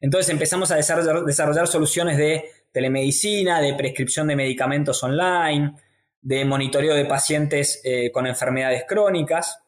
[0.00, 5.74] Entonces empezamos a desarrollar, desarrollar soluciones de telemedicina, de prescripción de medicamentos online,
[6.20, 9.60] de monitoreo de pacientes eh, con enfermedades crónicas.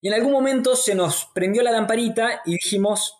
[0.00, 3.18] Y en algún momento se nos prendió la lamparita y dijimos,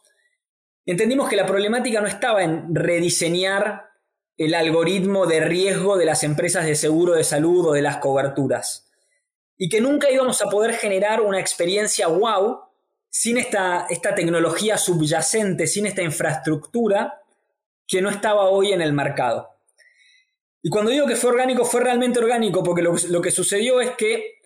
[0.86, 3.88] entendimos que la problemática no estaba en rediseñar
[4.36, 8.88] el algoritmo de riesgo de las empresas de seguro de salud o de las coberturas.
[9.56, 12.60] Y que nunca íbamos a poder generar una experiencia wow
[13.10, 17.22] sin esta, esta tecnología subyacente, sin esta infraestructura
[17.88, 19.48] que no estaba hoy en el mercado.
[20.62, 24.40] Y cuando digo que fue orgánico, fue realmente orgánico, porque lo, que sucedió es que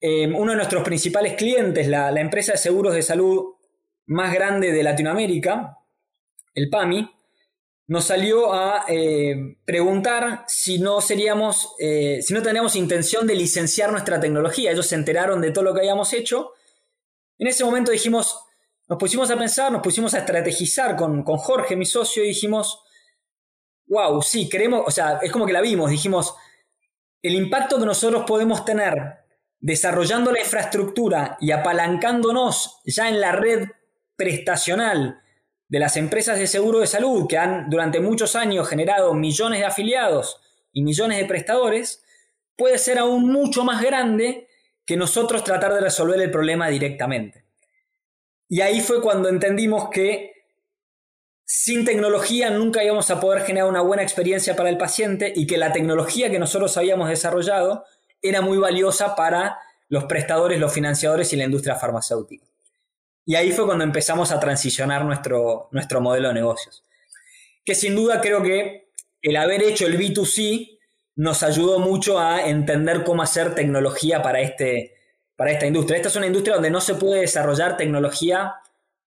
[0.00, 3.54] eh, uno de nuestros principales clientes, la, empresa de seguros de salud
[4.06, 5.78] más grande de Latinoamérica,
[6.54, 7.08] el PAMI,
[7.86, 13.92] nos salió a eh, preguntar si no seríamos, eh, si no teníamos intención de licenciar
[13.92, 14.72] nuestra tecnología.
[14.72, 16.52] Ellos se enteraron de todo lo que habíamos hecho.
[17.38, 18.38] En ese momento dijimos,
[18.90, 22.82] nos pusimos a pensar, nos pusimos a estrategizar con, Jorge, mi socio, y dijimos,
[23.86, 26.34] wow, sí, queremos, o sea, es como que la vimos, dijimos,
[27.22, 29.20] el impacto que nosotros podemos tener
[29.60, 33.68] desarrollando la infraestructura y apalancándonos ya en la red
[34.16, 35.22] prestacional
[35.68, 39.66] de las empresas de seguro de salud que han durante muchos años generado millones de
[39.66, 40.40] afiliados
[40.72, 42.02] y millones de prestadores,
[42.56, 44.48] puede ser aún mucho más grande
[44.84, 47.39] que nosotros tratar de resolver el problema directamente.
[48.50, 50.32] Y ahí fue cuando entendimos que
[51.44, 55.56] sin tecnología nunca íbamos a poder generar una buena experiencia para el paciente y que
[55.56, 57.84] la tecnología que nosotros habíamos desarrollado
[58.20, 59.56] era muy valiosa para
[59.88, 62.44] los prestadores, los financiadores y la industria farmacéutica.
[63.24, 66.82] Y ahí fue cuando empezamos a transicionar nuestro, nuestro modelo de negocios.
[67.64, 68.90] Que sin duda creo que
[69.22, 70.76] el haber hecho el B2C
[71.14, 74.99] nos ayudó mucho a entender cómo hacer tecnología para este,
[75.40, 75.96] para esta industria.
[75.96, 78.56] Esta es una industria donde no se puede desarrollar tecnología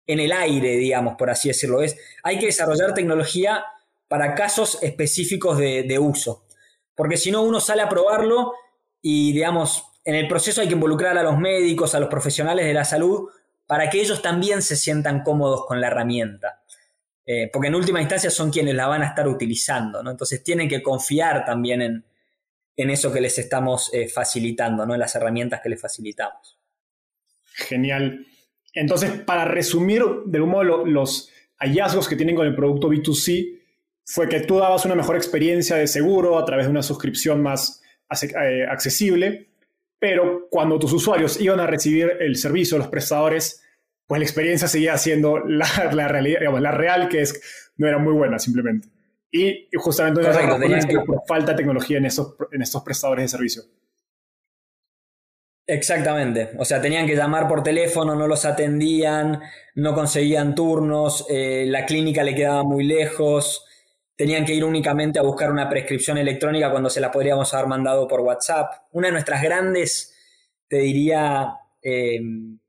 [0.08, 1.84] en el aire, digamos, por así decirlo.
[1.84, 3.64] Es, hay que desarrollar tecnología
[4.08, 6.48] para casos específicos de, uso.
[6.96, 8.54] Porque si no, uno sale a probarlo
[9.00, 12.74] y, digamos, en el proceso hay que involucrar a los médicos, a los profesionales de
[12.74, 13.30] la salud,
[13.68, 16.64] para que ellos también se sientan cómodos con la herramienta.
[17.28, 20.10] Eh, porque en última instancia son quienes la van a estar utilizando, ¿no?
[20.10, 22.06] Entonces tienen que confiar también en,
[22.76, 24.94] en eso que les estamos eh, facilitando, ¿no?
[24.94, 26.60] en las herramientas que les facilitamos.
[27.44, 28.26] Genial.
[28.74, 33.62] Entonces, para resumir de algún modo los hallazgos que tienen con el producto B2C,
[34.06, 37.82] fue que tú dabas una mejor experiencia de seguro a través de una suscripción más
[38.22, 39.50] eh, accesible,
[40.00, 43.64] pero cuando tus usuarios iban a recibir el servicio, los prestadores,
[44.06, 48.90] pues la experiencia seguía siendo la, la real, que es, no era muy buena simplemente.
[49.36, 50.22] Y justamente
[51.08, 53.64] por falta de tecnología en estos, en estos prestadores de servicio.
[55.66, 59.42] Exactamente, o sea, tenían que llamar por teléfono, no los atendían,
[59.76, 63.66] no conseguían turnos, eh, la clínica le quedaba muy lejos,
[64.16, 68.08] tenían que ir únicamente a buscar una prescripción electrónica cuando se la podríamos haber mandado
[68.08, 68.72] por WhatsApp.
[68.92, 70.14] Una de nuestras grandes,
[70.68, 72.20] te diría, eh,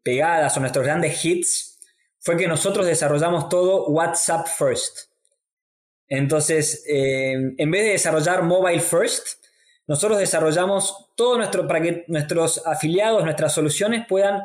[0.03, 1.79] pegadas o nuestros grandes hits
[2.21, 5.14] fue que nosotros desarrollamos todo WhatsApp First.
[6.17, 9.45] Entonces, eh, en vez de desarrollar Mobile First,
[9.87, 14.45] nosotros desarrollamos todo nuestro, para que nuestros afiliados, nuestras soluciones puedan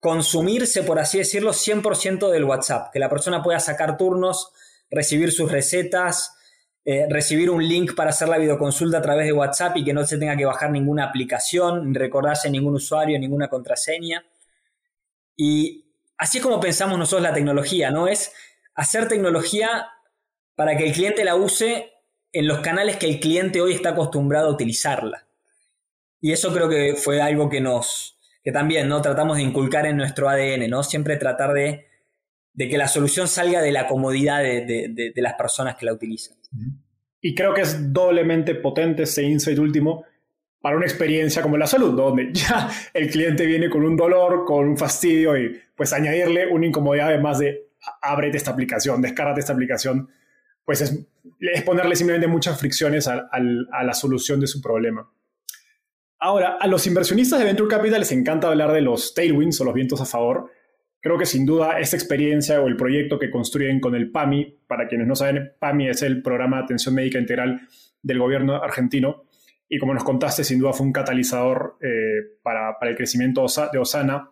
[0.00, 4.50] consumirse, por así decirlo, 100% del WhatsApp, que la persona pueda sacar turnos,
[4.90, 6.34] recibir sus recetas,
[6.84, 10.04] eh, recibir un link para hacer la videoconsulta a través de WhatsApp y que no
[10.04, 14.24] se tenga que bajar ninguna aplicación, recordarse ningún usuario, ninguna contraseña.
[15.36, 15.84] Y
[16.18, 18.08] así es como pensamos nosotros la tecnología, ¿no?
[18.08, 18.32] Es
[18.74, 19.91] hacer tecnología
[20.54, 21.92] para que el cliente la use
[22.32, 25.26] en los canales que el cliente hoy está acostumbrado a utilizarla.
[26.20, 29.02] Y eso creo que fue algo que nos, que también, ¿no?
[29.02, 30.82] Tratamos de inculcar en nuestro ADN, ¿no?
[30.82, 31.86] Siempre tratar de,
[32.56, 36.36] que la solución salga de la comodidad de, las personas que la utilizan.
[37.20, 40.04] Y creo que es doblemente potente ese insight último
[40.60, 44.68] para una experiencia como la salud, donde ya el cliente viene con un dolor, con
[44.68, 47.68] un fastidio y pues añadirle una incomodidad además de
[48.00, 50.08] ábrete esta aplicación, descárgate esta aplicación,
[50.64, 55.10] pues es, ponerle simplemente muchas fricciones a, la solución de su problema.
[56.18, 59.74] Ahora, a los inversionistas de Venture Capital les encanta hablar de los tailwinds o los
[59.74, 60.50] vientos a favor.
[61.00, 64.86] Creo que sin duda esta experiencia o el proyecto que construyen con el PAMI, para
[64.86, 67.62] quienes no saben, PAMI es el Programa de Atención Médica Integral
[68.02, 69.24] del gobierno argentino,
[69.68, 73.78] y como nos contaste, sin duda fue un catalizador eh, para, para, el crecimiento de
[73.78, 74.30] Osana.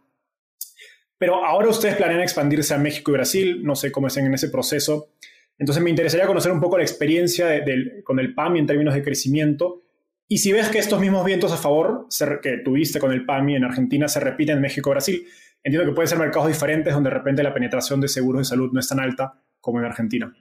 [1.16, 4.50] Pero ahora ustedes planean expandirse a México y Brasil, no sé cómo estén en ese
[4.50, 5.14] proceso.
[5.60, 7.62] Entonces me interesaría conocer un poco la experiencia
[8.02, 9.82] con el PAMI en términos de crecimiento
[10.26, 12.06] y si ves que estos mismos vientos a favor
[12.42, 15.28] que tuviste con el PAMI en Argentina se repiten en México Brasil.
[15.62, 18.70] Entiendo que pueden ser mercados diferentes donde de repente la penetración de seguros de salud
[18.72, 20.34] no es tan alta como en Argentina.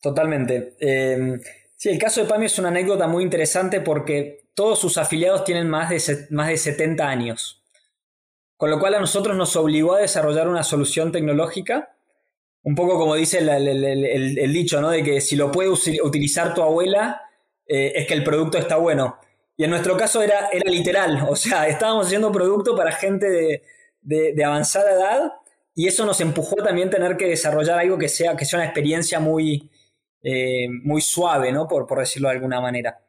[0.00, 0.74] Totalmente.
[0.80, 1.38] Eh,
[1.76, 5.68] sí, el caso de PAMI es una anécdota muy interesante porque todos sus afiliados tienen
[5.68, 7.62] más de, más de 70 años.
[8.56, 11.93] Con lo cual a nosotros nos obligó a desarrollar una solución tecnológica
[12.64, 14.90] un poco como dice el, dicho, ¿no?
[14.90, 17.22] De que si lo puede utilizar tu abuela,
[17.66, 19.18] eh, es que el producto está bueno.
[19.56, 23.62] Y en nuestro caso era, era literal, o sea, estábamos haciendo producto para gente
[24.00, 25.32] de, avanzada edad
[25.74, 28.66] y eso nos empujó también a tener que desarrollar algo que sea, que sea una
[28.66, 29.70] experiencia muy,
[30.22, 31.68] eh, muy suave, ¿no?
[31.68, 33.03] Por, por decirlo de alguna manera.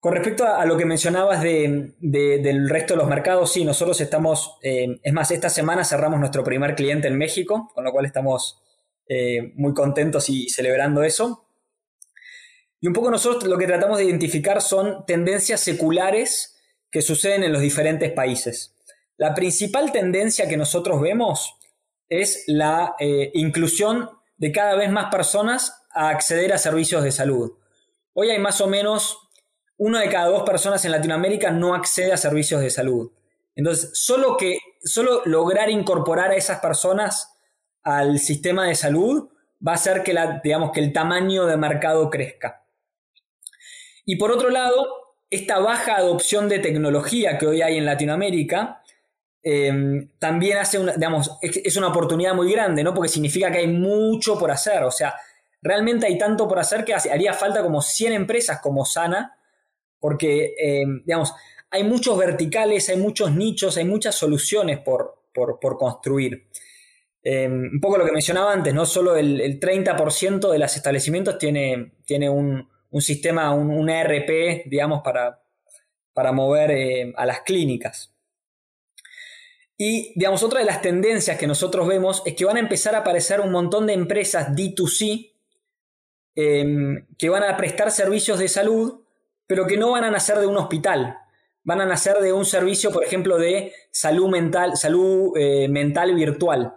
[0.00, 5.00] Con respecto a, lo que mencionabas del resto de los mercados, sí, nosotros estamos, eh,
[5.02, 8.62] es más, esta semana cerramos nuestro primer cliente en México, con lo cual estamos
[9.08, 11.48] eh, muy contentos y celebrando eso.
[12.80, 16.56] Y un poco nosotros lo que tratamos de identificar son tendencias seculares
[16.92, 18.76] que suceden en los diferentes países.
[19.16, 21.56] La principal tendencia que nosotros vemos
[22.08, 27.50] es la eh, inclusión de cada vez más personas a acceder a servicios de salud.
[28.12, 29.27] Hoy hay más o menos
[29.78, 33.10] una de cada dos personas en Latinoamérica no accede a servicios de salud.
[33.54, 37.36] Entonces, solo, que, solo lograr incorporar a esas personas
[37.82, 39.30] al sistema de salud
[39.66, 42.64] va a hacer que, la, digamos, que el tamaño de mercado crezca.
[44.04, 48.82] Y por otro lado, esta baja adopción de tecnología que hoy hay en Latinoamérica
[49.42, 52.92] eh, también hace una, digamos, es una oportunidad muy grande, ¿no?
[52.92, 54.82] Porque significa que hay mucho por hacer.
[54.82, 55.14] O sea,
[55.62, 59.37] realmente hay tanto por hacer que haría falta como 100 empresas como Sana
[60.00, 61.34] porque, eh, digamos,
[61.70, 65.16] hay muchos verticales, hay muchos nichos, hay muchas soluciones por,
[65.78, 66.48] construir.
[67.22, 71.92] Eh, un poco lo que mencionaba antes, no solo el, 30% de los establecimientos tiene,
[72.04, 72.68] tiene un,
[73.00, 75.40] sistema, un, ERP, digamos, para,
[76.12, 78.12] para mover eh, a las clínicas.
[79.76, 82.98] Y, digamos, otra de las tendencias que nosotros vemos es que van a empezar a
[82.98, 85.32] aparecer un montón de empresas D2C
[86.34, 89.00] que van a prestar servicios de salud
[89.48, 91.18] pero que no van a nacer de un hospital,
[91.64, 96.74] van a nacer de un servicio, por ejemplo, de salud mental, salud eh, mental virtual.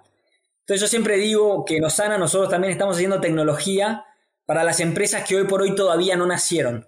[0.61, 4.05] Entonces yo siempre digo que en Osana nosotros también estamos haciendo tecnología
[4.45, 6.88] para las empresas que hoy por hoy todavía no nacieron.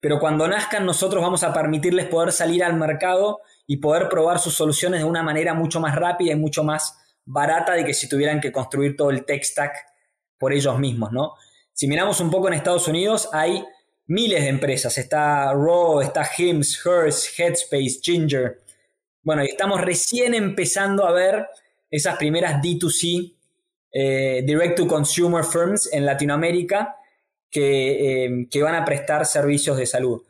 [0.00, 4.54] Pero cuando nazcan nosotros vamos a permitirles poder salir al mercado y poder probar sus
[4.54, 8.40] soluciones de una manera mucho más rápida y mucho más barata de que si tuvieran
[8.40, 9.74] que construir todo el tech stack
[10.38, 11.34] por ellos mismos, ¿no?
[11.72, 13.64] Si miramos un poco en Estados Unidos, hay
[14.06, 14.96] miles de empresas.
[14.98, 18.60] Está Raw, está Hims, Hearst, Headspace, Ginger.
[19.22, 21.46] Bueno, y estamos recién empezando a ver
[21.90, 23.34] esas primeras D2C,
[23.92, 26.96] eh, Direct to Consumer Firms en Latinoamérica
[27.50, 30.22] que, que, van a prestar servicios de salud.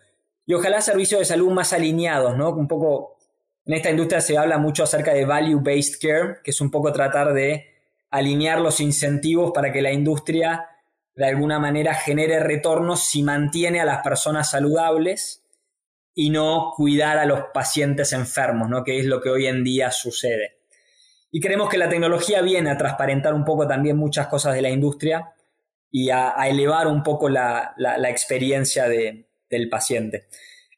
[0.46, 2.50] Y ojalá servicios de salud más alineados, ¿no?
[2.50, 3.16] Un poco,
[3.64, 7.32] en esta industria se habla mucho acerca de value-based care, que es un poco tratar
[7.32, 7.66] de
[8.10, 10.68] alinear los incentivos para que la industria
[11.16, 15.42] de alguna manera genere retornos si mantiene a las personas saludables
[16.14, 18.84] y no cuidar a los pacientes enfermos, ¿no?
[18.84, 20.58] que es lo que hoy en día sucede.
[21.30, 24.70] Y creemos que la tecnología viene a transparentar un poco también muchas cosas de la
[24.70, 25.32] industria
[25.90, 27.74] y a, elevar un poco la,
[28.08, 30.26] experiencia del paciente.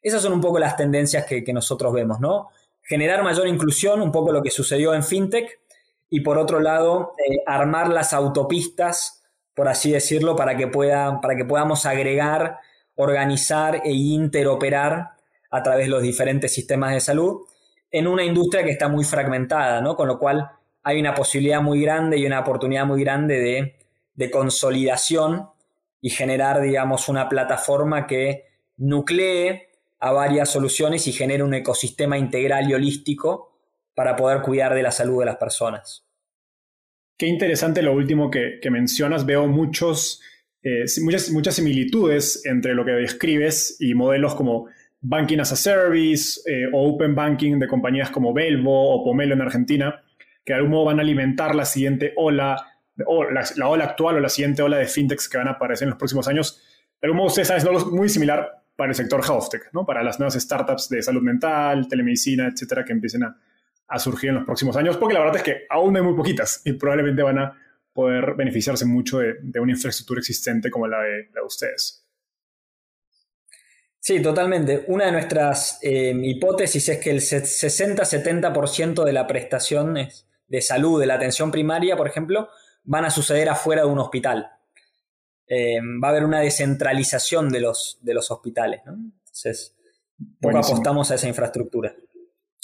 [0.01, 2.49] Esas son un poco las tendencias que, nosotros vemos, ¿no?
[2.81, 5.59] Generar mayor inclusión, un poco lo que sucedió en FinTech,
[6.09, 9.18] y por otro lado, eh, armar las autopistas,
[9.59, 12.59] por así decirlo, para que, pueda, para que podamos agregar,
[12.95, 15.09] organizar e interoperar
[15.51, 17.41] a través de los diferentes sistemas de salud
[17.91, 19.97] en una industria que está muy fragmentada, ¿no?
[19.97, 20.49] Con lo cual
[20.81, 23.75] hay una posibilidad muy grande y una oportunidad muy grande de,
[24.13, 25.49] de consolidación
[25.99, 28.45] y generar, digamos, una plataforma que
[28.77, 29.63] nuclee
[29.99, 33.51] a varias soluciones y genere un ecosistema integral y holístico
[33.93, 36.08] para poder cuidar de la salud de las personas.
[37.19, 39.25] Qué interesante lo último que, mencionas.
[39.25, 40.21] Veo muchos,
[40.63, 44.67] eh, muchas, muchas similitudes entre lo que describes y modelos como
[45.01, 49.41] Banking as a Service eh, o Open Banking de compañías como Belvo o Pomelo en
[49.41, 50.01] Argentina,
[50.45, 52.55] que de algún modo van a alimentar la siguiente ola,
[53.05, 55.89] o la, ola actual o la siguiente ola de fintechs que van a aparecer en
[55.89, 56.63] los próximos años.
[57.01, 59.85] De algún modo ustedes saben, es muy similar para el sector health tech, ¿no?
[59.85, 63.37] para las nuevas startups de salud mental, telemedicina, etcétera, que empiecen a,
[63.89, 66.61] a surgir en los próximos años, porque la verdad es que aún hay muy poquitas
[66.63, 67.57] y probablemente van a
[67.91, 72.05] poder beneficiarse mucho de, una infraestructura existente como la de, ustedes.
[73.99, 74.85] Sí, totalmente.
[74.87, 81.07] Una de nuestras eh, hipótesis es que el 60-70% de las prestaciones de salud, de
[81.07, 82.49] la atención primaria, por ejemplo,
[82.83, 84.49] van a suceder afuera de un hospital.
[85.47, 88.81] Eh, va a haber una descentralización de los, de los hospitales.
[88.85, 89.75] Entonces,
[90.39, 91.95] poco apostamos a esa infraestructura.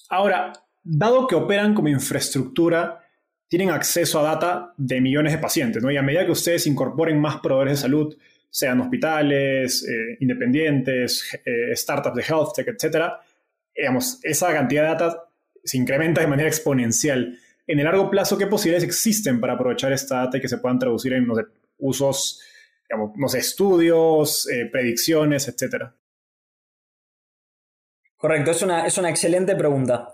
[0.09, 0.53] Ahora,
[0.85, 3.01] dado que operan como infraestructura,
[3.47, 5.91] tienen acceso a data de millones de pacientes, ¿no?
[5.91, 8.17] Y a medida que ustedes incorporen más proveedores de salud,
[8.49, 13.19] sean hospitales, eh, independientes, eh, startups de health tech, etcétera,
[13.75, 15.27] digamos, esa cantidad de data
[15.63, 17.37] se incrementa de manera exponencial.
[17.67, 20.79] En el largo plazo, ¿qué posibilidades existen para aprovechar esta data y que se puedan
[20.79, 21.27] traducir en
[21.79, 22.41] usos,
[22.87, 25.93] digamos, estudios, eh, predicciones, etcétera?
[28.15, 30.13] Correcto, es una, es una excelente pregunta.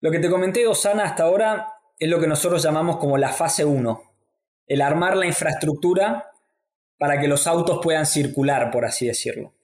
[0.00, 3.64] Lo que te comenté, Osana, hasta ahora es lo que nosotros llamamos como la fase
[3.64, 4.02] 1,
[4.66, 6.30] el armar la infraestructura
[6.98, 9.54] para que los autos puedan circular, por así decirlo.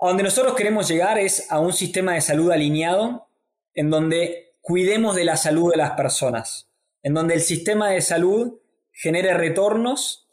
[0.00, 3.28] A donde nosotros queremos llegar es a un sistema de salud alineado
[3.74, 6.70] en donde cuidemos de la salud de las personas,
[7.02, 8.60] en donde el sistema de salud
[8.92, 10.28] genere retornos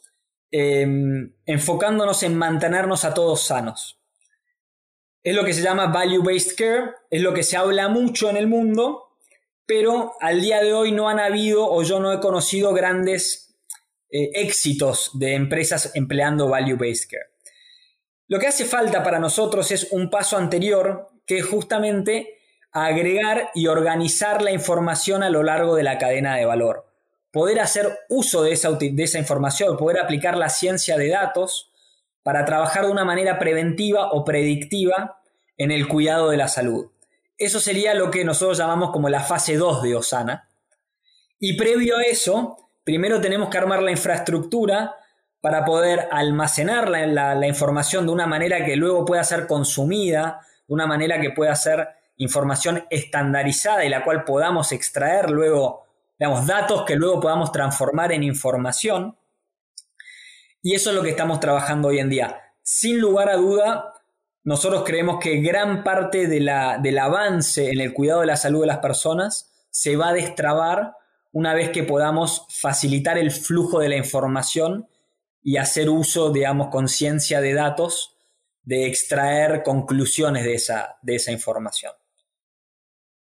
[0.50, 4.01] em, enfocándonos en mantenernos a todos sanos.
[5.22, 8.48] Es lo que se llama value-based care, es lo que se habla mucho en el
[8.48, 9.16] mundo,
[9.66, 13.54] pero al día de hoy no han habido o yo no he conocido grandes
[14.10, 17.32] eh, éxitos de empresas empleando value-based care.
[18.26, 22.38] Lo que hace falta para nosotros es un paso anterior, que es justamente
[22.72, 26.86] agregar y organizar la información a lo largo de la cadena de valor.
[27.30, 31.71] Poder hacer uso de esa, de esa información, poder aplicar la ciencia de datos
[32.22, 35.20] para trabajar de una manera preventiva o predictiva
[35.56, 36.90] en el cuidado de la salud.
[37.38, 40.48] Eso sería lo que nosotros llamamos como la fase 2 de Osana.
[41.38, 44.94] Y previo a eso, primero tenemos que armar la infraestructura
[45.40, 50.74] para poder almacenar la, la, información de una manera que luego pueda ser consumida, de
[50.74, 55.84] una manera que pueda ser información estandarizada y la cual podamos extraer luego,
[56.16, 59.16] digamos, datos que luego podamos transformar en información.
[60.62, 62.40] Y eso es lo que estamos trabajando hoy en día.
[62.62, 63.92] Sin lugar a duda,
[64.44, 66.48] nosotros creemos que gran parte del
[66.98, 70.94] avance en el cuidado de la salud de las personas se va a destrabar
[71.32, 74.86] una vez que podamos facilitar el flujo de la información
[75.42, 78.16] y hacer uso, digamos, conciencia de datos,
[78.62, 81.92] de extraer conclusiones de esa, información.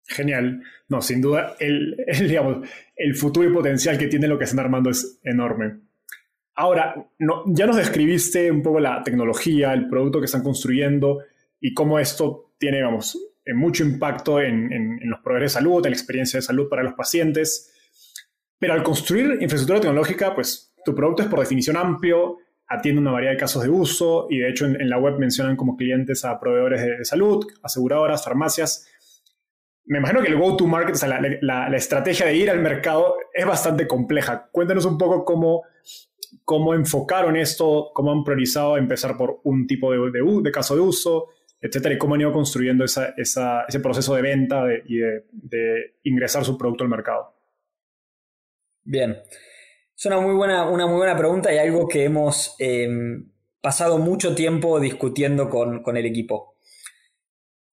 [0.07, 0.63] Genial.
[0.89, 1.97] No, sin duda, el,
[2.29, 5.81] digamos, el futuro y potencial que tiene lo que están armando es enorme.
[6.57, 6.95] Ahora,
[7.47, 11.21] ya nos describiste un poco la tecnología, el producto que están construyendo
[11.61, 15.97] y cómo esto tiene, vamos, eh, mucho impacto en, los proveedores de salud, en la
[15.97, 17.73] experiencia de salud para los pacientes.
[18.59, 23.35] Pero al construir infraestructura tecnológica, pues tu producto es por definición amplio, atiende una variedad
[23.35, 26.83] de casos de uso y de hecho en, la web mencionan como clientes a proveedores
[26.83, 28.89] de, salud, aseguradoras, farmacias.
[29.85, 33.87] Me imagino que el go-to-market, o sea, la, estrategia de ir al mercado es bastante
[33.87, 34.49] compleja.
[34.51, 35.63] Cuéntanos un poco cómo,
[36.45, 41.29] cómo enfocaron esto, cómo han priorizado empezar por un tipo de, de, caso de uso,
[41.61, 46.85] etcétera, y cómo han ido construyendo ese proceso de venta y de, ingresar su producto
[46.85, 47.35] al mercado.
[48.85, 49.17] Bien.
[49.97, 54.35] Es una muy buena, una muy buena pregunta y algo que hemos em, pasado mucho
[54.35, 56.57] tiempo discutiendo con, con el equipo.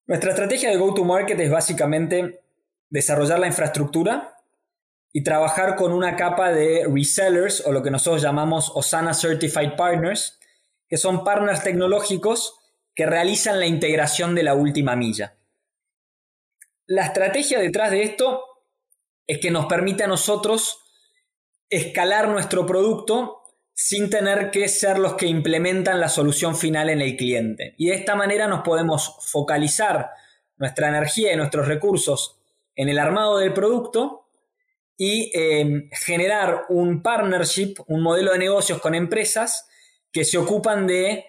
[0.06, 2.40] Nuestra estrategia de go-to-market es básicamente
[2.88, 4.33] desarrollar la infraestructura
[5.16, 10.40] y trabajar con una capa de resellers o lo que nosotros llamamos Osana Certified Partners,
[10.88, 12.58] que son partners tecnológicos
[12.96, 15.36] que realizan la integración de la última milla.
[16.86, 18.42] La estrategia detrás de esto
[19.28, 20.80] es que nos permite a nosotros
[21.70, 23.40] escalar nuestro producto
[23.72, 27.76] sin tener que ser los que implementan la solución final en el cliente.
[27.78, 30.10] Y de esta manera nos podemos focalizar
[30.56, 32.40] nuestra energía y nuestros recursos
[32.74, 34.23] en el armado del producto
[34.96, 39.66] y em, generar un partnership, un modelo de negocios con empresas
[40.12, 41.26] que se ocupan de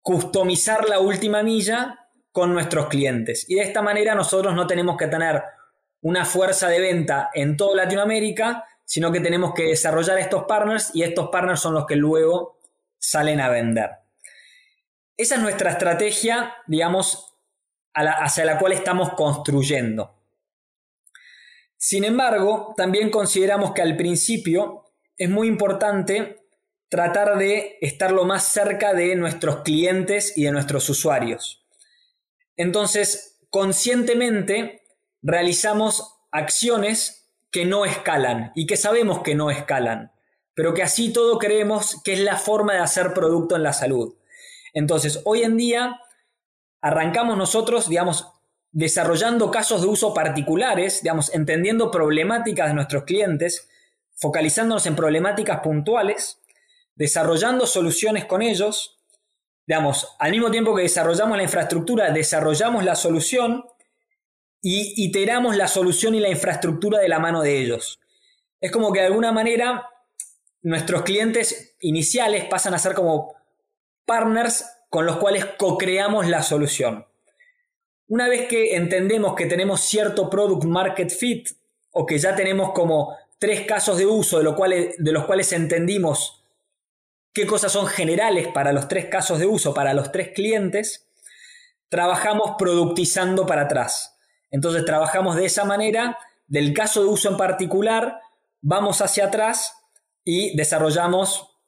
[0.00, 3.44] customizar la última milla con nuestros clientes.
[3.48, 5.42] Y de esta manera nosotros no tenemos que tener
[6.02, 11.02] una fuerza de venta en toda Latinoamérica, sino que tenemos que desarrollar estos partners y
[11.02, 12.60] estos partners son los que luego
[12.98, 13.90] salen a vender.
[15.16, 17.36] Esa es nuestra estrategia, digamos,
[17.94, 20.15] hacia la cual estamos construyendo.
[21.78, 24.84] Sin embargo, también consideramos que al principio
[25.16, 26.46] es muy importante
[26.88, 31.66] tratar de estar lo más cerca de nuestros clientes y de nuestros usuarios.
[32.56, 34.82] Entonces, conscientemente
[35.22, 40.12] realizamos acciones que no escalan y que sabemos que no escalan,
[40.54, 44.14] pero que así todo creemos que es la forma de hacer producto en la salud.
[44.72, 46.00] Entonces, hoy en día
[46.80, 48.32] arrancamos nosotros, digamos,
[48.76, 53.70] desarrollando casos de uso particulares, digamos, entendiendo problemáticas de nuestros clientes,
[54.16, 56.42] focalizándonos en problemáticas puntuales,
[56.94, 58.98] desarrollando soluciones con ellos,
[59.66, 63.64] digamos, al mismo tiempo que desarrollamos la infraestructura, desarrollamos la solución
[64.60, 67.98] y iteramos la solución y la infraestructura de la mano de ellos.
[68.60, 69.88] Es como que de alguna manera
[70.60, 73.36] nuestros clientes iniciales pasan a ser como
[74.04, 77.06] partners con los cuales co-creamos la solución.
[78.08, 81.48] Una vez que entendemos que tenemos cierto product market fit
[81.90, 86.44] o que ya tenemos como tres casos de uso de, de los cuales entendimos
[87.32, 91.06] qué cosas son generales para los tres casos de uso, para los tres clientes,
[91.88, 94.16] trabajamos productizando para atrás.
[94.50, 98.20] Entonces trabajamos de esa manera, del caso de uso en particular,
[98.62, 99.74] vamos hacia atrás
[100.24, 101.58] y desarrollamos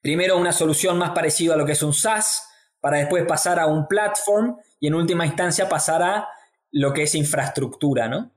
[0.00, 2.46] primero una solución más parecida a lo que es un SaaS,
[2.80, 6.28] para después pasar a un platform y en última instancia pasar a
[6.72, 8.32] lo que es infraestructura, ¿no?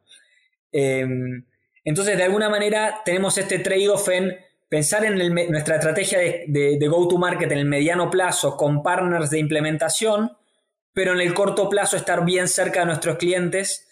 [0.71, 1.45] Em,
[1.83, 4.37] entonces, de alguna manera, tenemos este trade-off en
[4.69, 5.17] pensar en
[5.49, 10.31] nuestra estrategia de, go-to-market en el mediano plazo con partners de implementación
[10.97, 13.87] pero en el corto plazo estar bien cerca de nuestros clientes,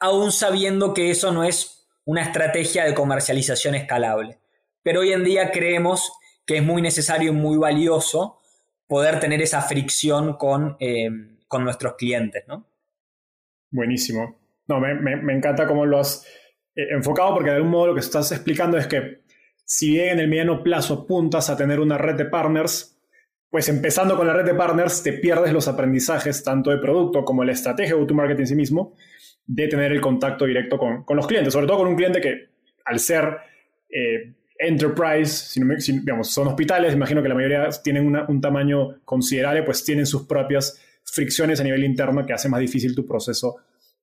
[0.00, 4.38] aún sabiendo que eso no es una estrategia de comercialización escalable.
[4.82, 6.10] Pero hoy en día creemos
[6.46, 8.38] que es muy necesario y muy valioso
[8.86, 11.10] poder tener esa fricción con, eh,
[11.48, 12.66] con nuestros clientes, ¿no?
[13.70, 14.38] Buenísimo.
[14.68, 16.26] No, me, encanta cómo lo has
[16.74, 19.22] eh, enfocado porque de algún modo lo que estás explicando es que
[19.64, 23.00] si bien en el mediano plazo apuntas a tener una red de partners,
[23.50, 27.44] pues empezando con la red de partners, te pierdes los aprendizajes tanto de producto como
[27.44, 28.94] la estrategia de go-to-market en sí mismo,
[29.46, 32.48] de tener el contacto directo con, los clientes, sobre todo con un cliente que
[32.84, 33.38] al ser
[33.88, 40.06] eh, enterprise, digamos, son hospitales, imagino que la mayoría tienen un tamaño considerable, pues tienen
[40.06, 43.56] sus propias fricciones a nivel interno que hace más difícil tu proceso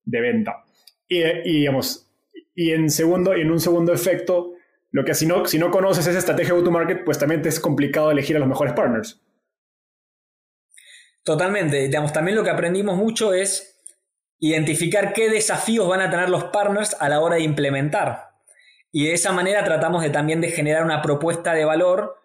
[0.04, 0.64] de venta.
[1.08, 2.10] Y, digamos,
[2.54, 4.54] y en, segundo, y en un segundo efecto,
[4.90, 8.10] lo que si no, si no conoces esa estrategia go-to-market, pues también te es complicado
[8.10, 9.20] elegir a los mejores partners.
[11.22, 11.78] Totalmente.
[11.78, 13.82] Digamos, también lo que aprendimos mucho es
[14.38, 18.34] identificar qué desafíos van a tener los partners a la hora de implementar.
[18.92, 22.16] Y de esa manera tratamos de también de generar una propuesta de valor,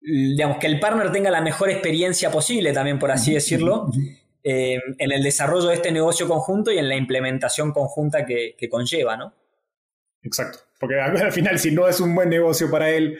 [0.00, 3.90] digamos, que el partner tenga la mejor experiencia posible, también por así decirlo,
[4.42, 9.16] eh, en el desarrollo de este negocio conjunto y en la implementación conjunta que, conlleva,
[9.16, 9.34] ¿no?
[10.22, 10.60] Exacto.
[10.78, 13.18] Porque al final, si no es un buen negocio para él,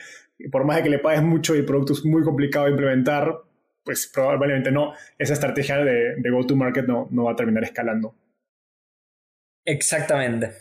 [0.50, 3.42] por más de que le pagues mucho y el producto es muy complicado de implementar,
[3.84, 8.14] pues probablemente no, esa estrategia de, go-to-market no, no va a terminar escalando.
[9.64, 10.52] Exactamente.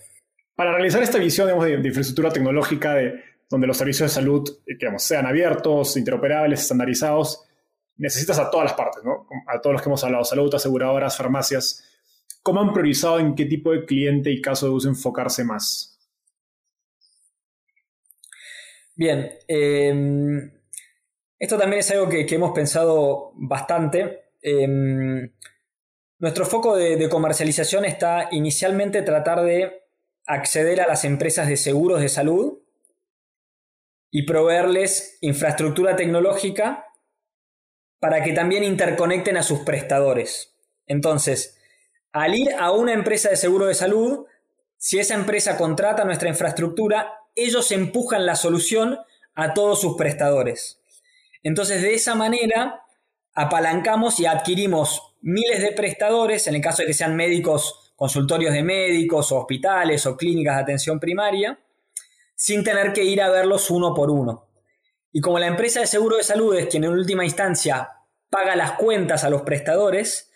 [0.55, 5.04] Para realizar esta visión de, infraestructura tecnológica, de donde los servicios de salud, eh, digamos,
[5.04, 7.45] sean abiertos, interoperables, estandarizados,
[7.97, 9.28] necesitas a todas las partes, ¿no?
[9.47, 11.84] A todos los que hemos hablado, salud, aseguradoras, farmacias.
[12.41, 16.00] ¿Cómo han priorizado en qué tipo de cliente y caso de uso enfocarse más?
[18.95, 20.52] Bien, em,
[21.38, 24.34] esto también es algo que, hemos pensado bastante.
[24.41, 25.32] Em,
[26.20, 29.84] nuestro foco de, comercialización está inicialmente tratar de
[30.26, 32.60] acceder a las empresas de seguros de salud
[34.12, 36.86] y proveerles infraestructura tecnológica
[37.99, 40.55] para que también interconecten a sus prestadores.
[40.88, 41.60] Entonces,
[42.12, 44.26] al ir a una empresa de seguro de salud,
[44.78, 48.97] si esa empresa contrata nuestra infraestructura, ellos empujan la solución
[49.36, 50.82] a todos sus prestadores.
[51.43, 52.84] Entonces, de esa manera,
[53.34, 58.64] apalancamos y adquirimos miles de prestadores, en el caso de que sean médicos, consultorios de
[58.64, 61.60] médicos, hospitales o clínicas de atención primaria,
[62.40, 64.48] sin tener que ir a verlos uno por uno.
[65.12, 67.90] Y como la empresa de seguro de salud es quien en última instancia
[68.30, 70.32] paga las cuentas a los prestadores,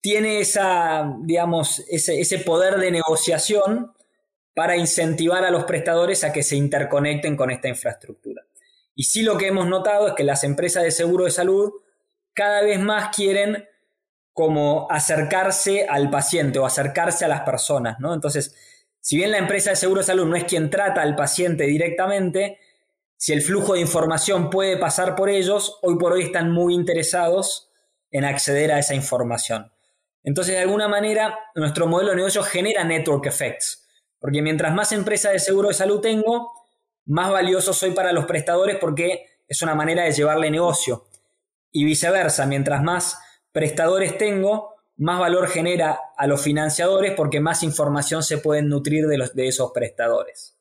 [0.00, 3.92] tiene esa, digamos, ese, poder de negociación
[4.52, 8.42] para incentivar a los prestadores a que se interconecten con esta infraestructura.
[8.96, 11.70] Y sí lo que hemos notado es que las empresas de seguro de salud
[12.34, 13.64] cada vez más quieren
[14.32, 18.12] como acercarse al paciente o acercarse a las personas, ¿no?
[18.12, 18.56] Entonces,
[19.00, 22.58] si bien la empresa de seguro de salud no es quien trata al paciente directamente,
[23.16, 27.70] si el flujo de información puede pasar por ellos, hoy por hoy están muy interesados
[28.10, 29.72] en acceder a esa información.
[30.22, 33.88] Entonces, de alguna manera, nuestro modelo de negocio genera network effects.
[34.18, 36.52] Porque mientras más empresas de seguro de salud tengo,
[37.06, 41.06] más valioso soy para los prestadores porque es una manera de llevarle negocio.
[41.70, 43.18] Y viceversa, mientras más
[43.52, 49.18] prestadores tengo, más valor genera a los financiadores porque más información se pueden nutrir de,
[49.18, 50.56] los, de esos prestadores.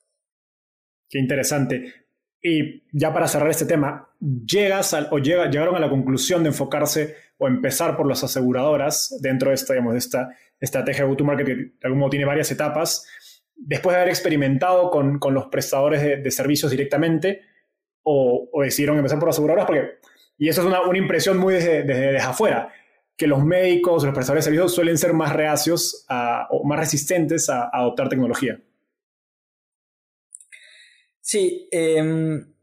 [1.10, 1.94] Qué interesante.
[2.42, 7.48] Y ya para cerrar este tema, llegas o llegaron a la conclusión de enfocarse o
[7.48, 10.30] empezar por las aseguradoras dentro de esta, digamos, de esta
[10.60, 13.06] estrategia de go-to-market que de algún modo tiene varias etapas
[13.58, 17.42] después de haber experimentado con, los prestadores de, servicios directamente,
[18.04, 19.98] o, decidieron empezar por aseguradoras, porque,
[20.38, 22.72] y eso es una, impresión muy desde, afuera,
[23.18, 26.06] que los médicos, los prestadores de servicios suelen ser más reacios
[26.50, 28.62] o más resistentes a, adoptar tecnología.
[31.20, 32.54] Sí, em,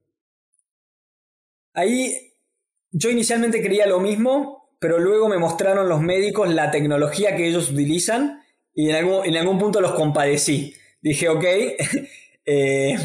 [1.75, 2.33] ahí
[2.93, 7.71] yo inicialmente creía lo mismo, pero luego me mostraron los médicos la tecnología que ellos
[7.71, 8.43] utilizan
[8.73, 10.75] y en algún, en algún punto los compadecí
[11.05, 11.45] dije, ok,
[12.47, 12.97] eh,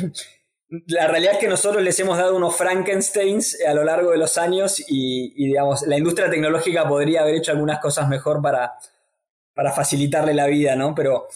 [0.69, 4.37] la realidad es que nosotros les hemos dado unos Frankensteins a lo largo de los
[4.37, 8.73] años y, digamos, la industria tecnológica podría haber hecho algunas cosas mejor para,
[9.55, 10.93] para facilitarle la vida, ¿no?
[10.93, 11.27] Pero,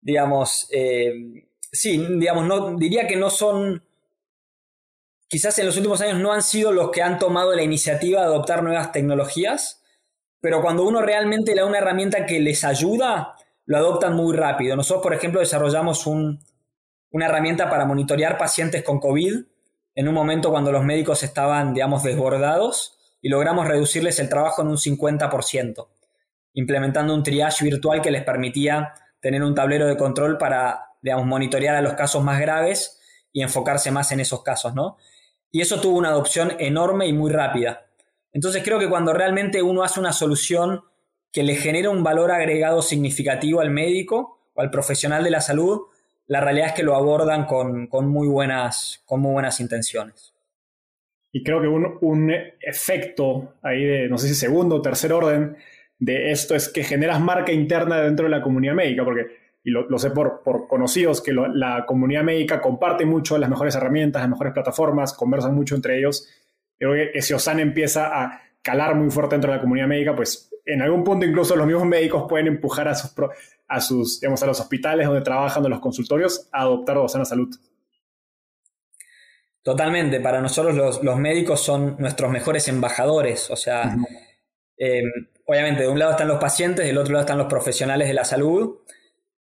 [0.00, 3.84] digamos, eh, sí, digamos, no, diría que no son,
[5.28, 8.26] quizás en los últimos años no han sido los que han tomado la iniciativa de
[8.26, 9.84] adoptar nuevas tecnologías,
[10.40, 14.74] pero cuando uno realmente le da una herramienta que les ayuda, lo adoptan muy rápido.
[14.74, 16.06] Nosotros, por ejemplo, desarrollamos
[17.14, 19.44] una herramienta para monitorear pacientes con COVID
[19.94, 24.68] en un momento cuando los médicos estaban, digamos, desbordados y logramos reducirles el trabajo en
[24.68, 25.86] un 50%,
[26.54, 31.76] implementando un triage virtual que les permitía tener un tablero de control para, digamos, monitorear
[31.76, 33.00] a los casos más graves
[33.32, 34.96] y enfocarse más en esos casos, ¿no?
[35.52, 37.86] Y eso tuvo una adopción enorme y muy rápida.
[38.32, 40.82] Entonces creo que cuando realmente uno hace una solución
[41.30, 45.82] que le genera un valor agregado significativo al médico o al profesional de la salud,
[46.26, 50.34] la realidad es que lo abordan con, muy, buenas, con muy buenas intenciones.
[51.32, 55.56] Y creo que un, efecto ahí de, no sé si segundo o tercer orden
[55.98, 59.26] de esto es que generas marca interna dentro de la comunidad médica, porque,
[59.64, 64.22] y lo, sé por, por, conocidos, que la comunidad médica comparte mucho las mejores herramientas,
[64.22, 66.28] las mejores plataformas, conversan mucho entre ellos.
[66.78, 70.50] Creo que si Osan empieza a calar muy fuerte dentro de la comunidad médica, pues
[70.64, 73.14] en algún punto incluso los mismos médicos pueden empujar a sus,
[73.68, 77.54] a sus digamos, a los hospitales donde trabajan, a los consultorios, a adoptar Osana Salud.
[79.62, 83.96] Totalmente, para nosotros los, médicos son nuestros mejores embajadores, o sea,
[84.76, 85.10] em,
[85.46, 88.24] obviamente de un lado están los pacientes, del otro lado están los profesionales de la
[88.24, 88.80] salud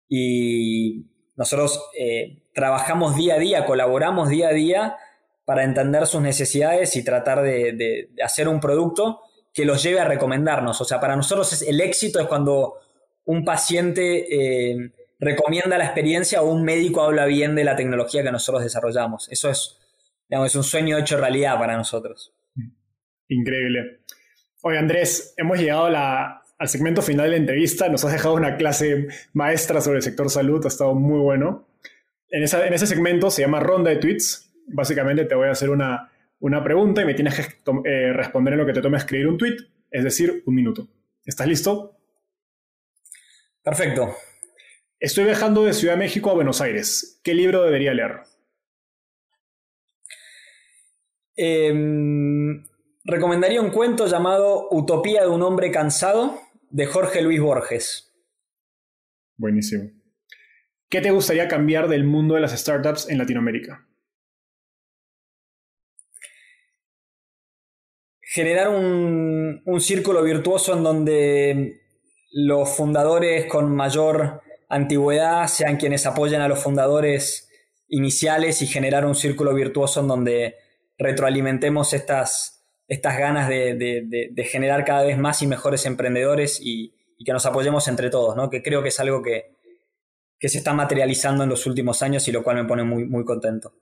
[0.09, 4.97] y nosotros eh, trabajamos día a día, colaboramos día a día
[5.45, 10.81] para entender sus necesidades y tratar de hacer un producto que los lleve a recomendarnos.
[10.81, 12.75] O sea, para nosotros es, el éxito es cuando
[13.25, 18.33] un paciente eh, recomienda la experiencia o un médico habla bien de la tecnología que
[18.33, 19.31] nosotros desarrollamos.
[19.31, 19.79] Eso es,
[20.29, 22.35] digamos, es un sueño hecho realidad para nosotros.
[23.29, 24.01] Increíble.
[24.63, 27.89] Oye, Andrés, hemos llegado al segmento final de la entrevista.
[27.89, 30.65] Nos has dejado una clase maestra sobre el sector salud.
[30.65, 31.69] Ha estado muy bueno.
[32.29, 36.11] En, ese segmento se llama Ronda de Tweets básicamente te voy a hacer una,
[36.65, 39.57] pregunta y me tienes que eh, responder en lo que te tome escribir un tweet,
[39.91, 40.89] es decir, un minuto.
[41.25, 41.97] ¿Estás listo?
[43.63, 44.17] Perfecto.
[44.99, 47.21] Estoy viajando de Ciudad de México a Buenos Aires.
[47.23, 48.23] ¿Qué libro debería leer?
[51.37, 52.65] Em,
[53.05, 56.41] recomendaría un cuento llamado Utopía de un hombre cansado
[56.71, 58.13] de Jorge Luis Borges.
[59.37, 59.91] Buenísimo.
[60.89, 63.89] ¿Qué te gustaría cambiar del mundo de las startups en Latinoamérica?
[68.21, 71.82] Generar un, un círculo virtuoso en donde
[72.33, 77.49] los fundadores con mayor antigüedad sean quienes apoyen a los fundadores
[77.89, 80.57] iniciales y generar un círculo virtuoso en donde
[80.99, 87.47] retroalimentemos estas, estas ganas de, generar cada vez más y mejores emprendedores y, que nos
[87.47, 88.51] apoyemos entre todos, ¿no?
[88.51, 89.53] que creo que es algo que,
[90.41, 93.75] se está materializando en los últimos años y lo cual me pone muy, muy contento.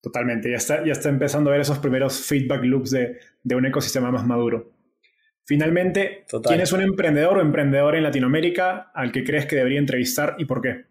[0.00, 4.10] Totalmente, ya está, ya está empezando a ver esos primeros feedback loops de, un ecosistema
[4.10, 4.73] más maduro.
[5.46, 10.36] Finalmente, ¿quién es un emprendedor o emprendedor en Latinoamérica al que crees que debería entrevistar
[10.38, 10.86] y por qué?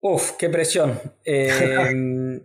[0.00, 1.00] Uf, qué presión.
[1.24, 2.40] Eh,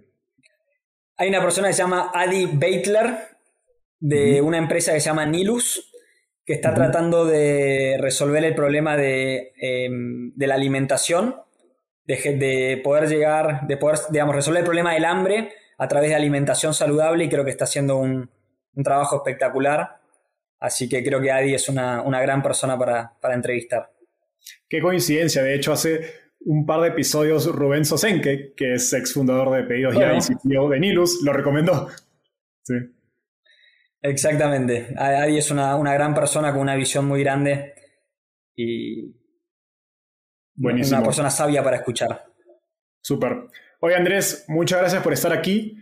[1.16, 3.18] hay una persona que se llama Adi Beitler,
[4.00, 5.94] de una empresa que se llama Nilus,
[6.46, 11.36] que está tratando de resolver el problema de, em, la alimentación,
[12.06, 16.74] de, poder llegar, de poder, digamos, resolver el problema del hambre a través de alimentación
[16.74, 18.30] saludable y creo que está haciendo un,
[18.82, 20.00] trabajo espectacular.
[20.60, 23.92] Así que creo que Adi es una, gran persona para, para entrevistar.
[24.70, 29.56] Qué coincidencia, de hecho hace un par de episodios Rubén Sosenke, que es ex fundador
[29.56, 31.90] de Pedidos Ya y CEO de Nilus, lo recomendó.
[32.64, 32.76] Sí.
[34.02, 34.94] Exactamente.
[34.98, 37.74] Adi es una, gran persona con una visión muy grande
[38.56, 39.16] y
[40.56, 40.98] Buenísimo.
[40.98, 42.26] una persona sabia para escuchar.
[43.02, 43.48] Súper.
[43.80, 45.78] Oye Andrés, muchas gracias por estar aquí.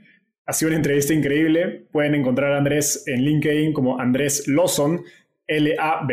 [0.51, 1.87] Ha sido una entrevista increíble.
[1.93, 5.01] Pueden encontrar a Andrés en LinkedIn como Andrés Lawson,
[5.47, 6.11] L-A-W-S-O-N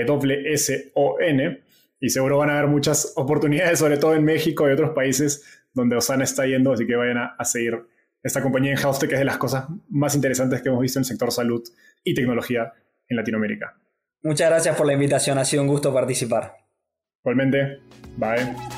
[1.99, 5.97] y seguro van a haber muchas oportunidades, sobre todo en México y otros países donde
[5.97, 7.85] Osana está yendo, así que vayan a, seguir
[8.23, 11.03] esta compañía en HealthTech, que es de las cosas más interesantes que hemos visto en
[11.03, 11.65] el sector salud
[12.05, 12.73] y tecnología
[13.09, 13.77] en Latinoamérica.
[14.23, 16.59] Muchas gracias por la invitación, ha sido un gusto participar.
[17.25, 17.81] Igualmente,
[18.17, 18.78] bye.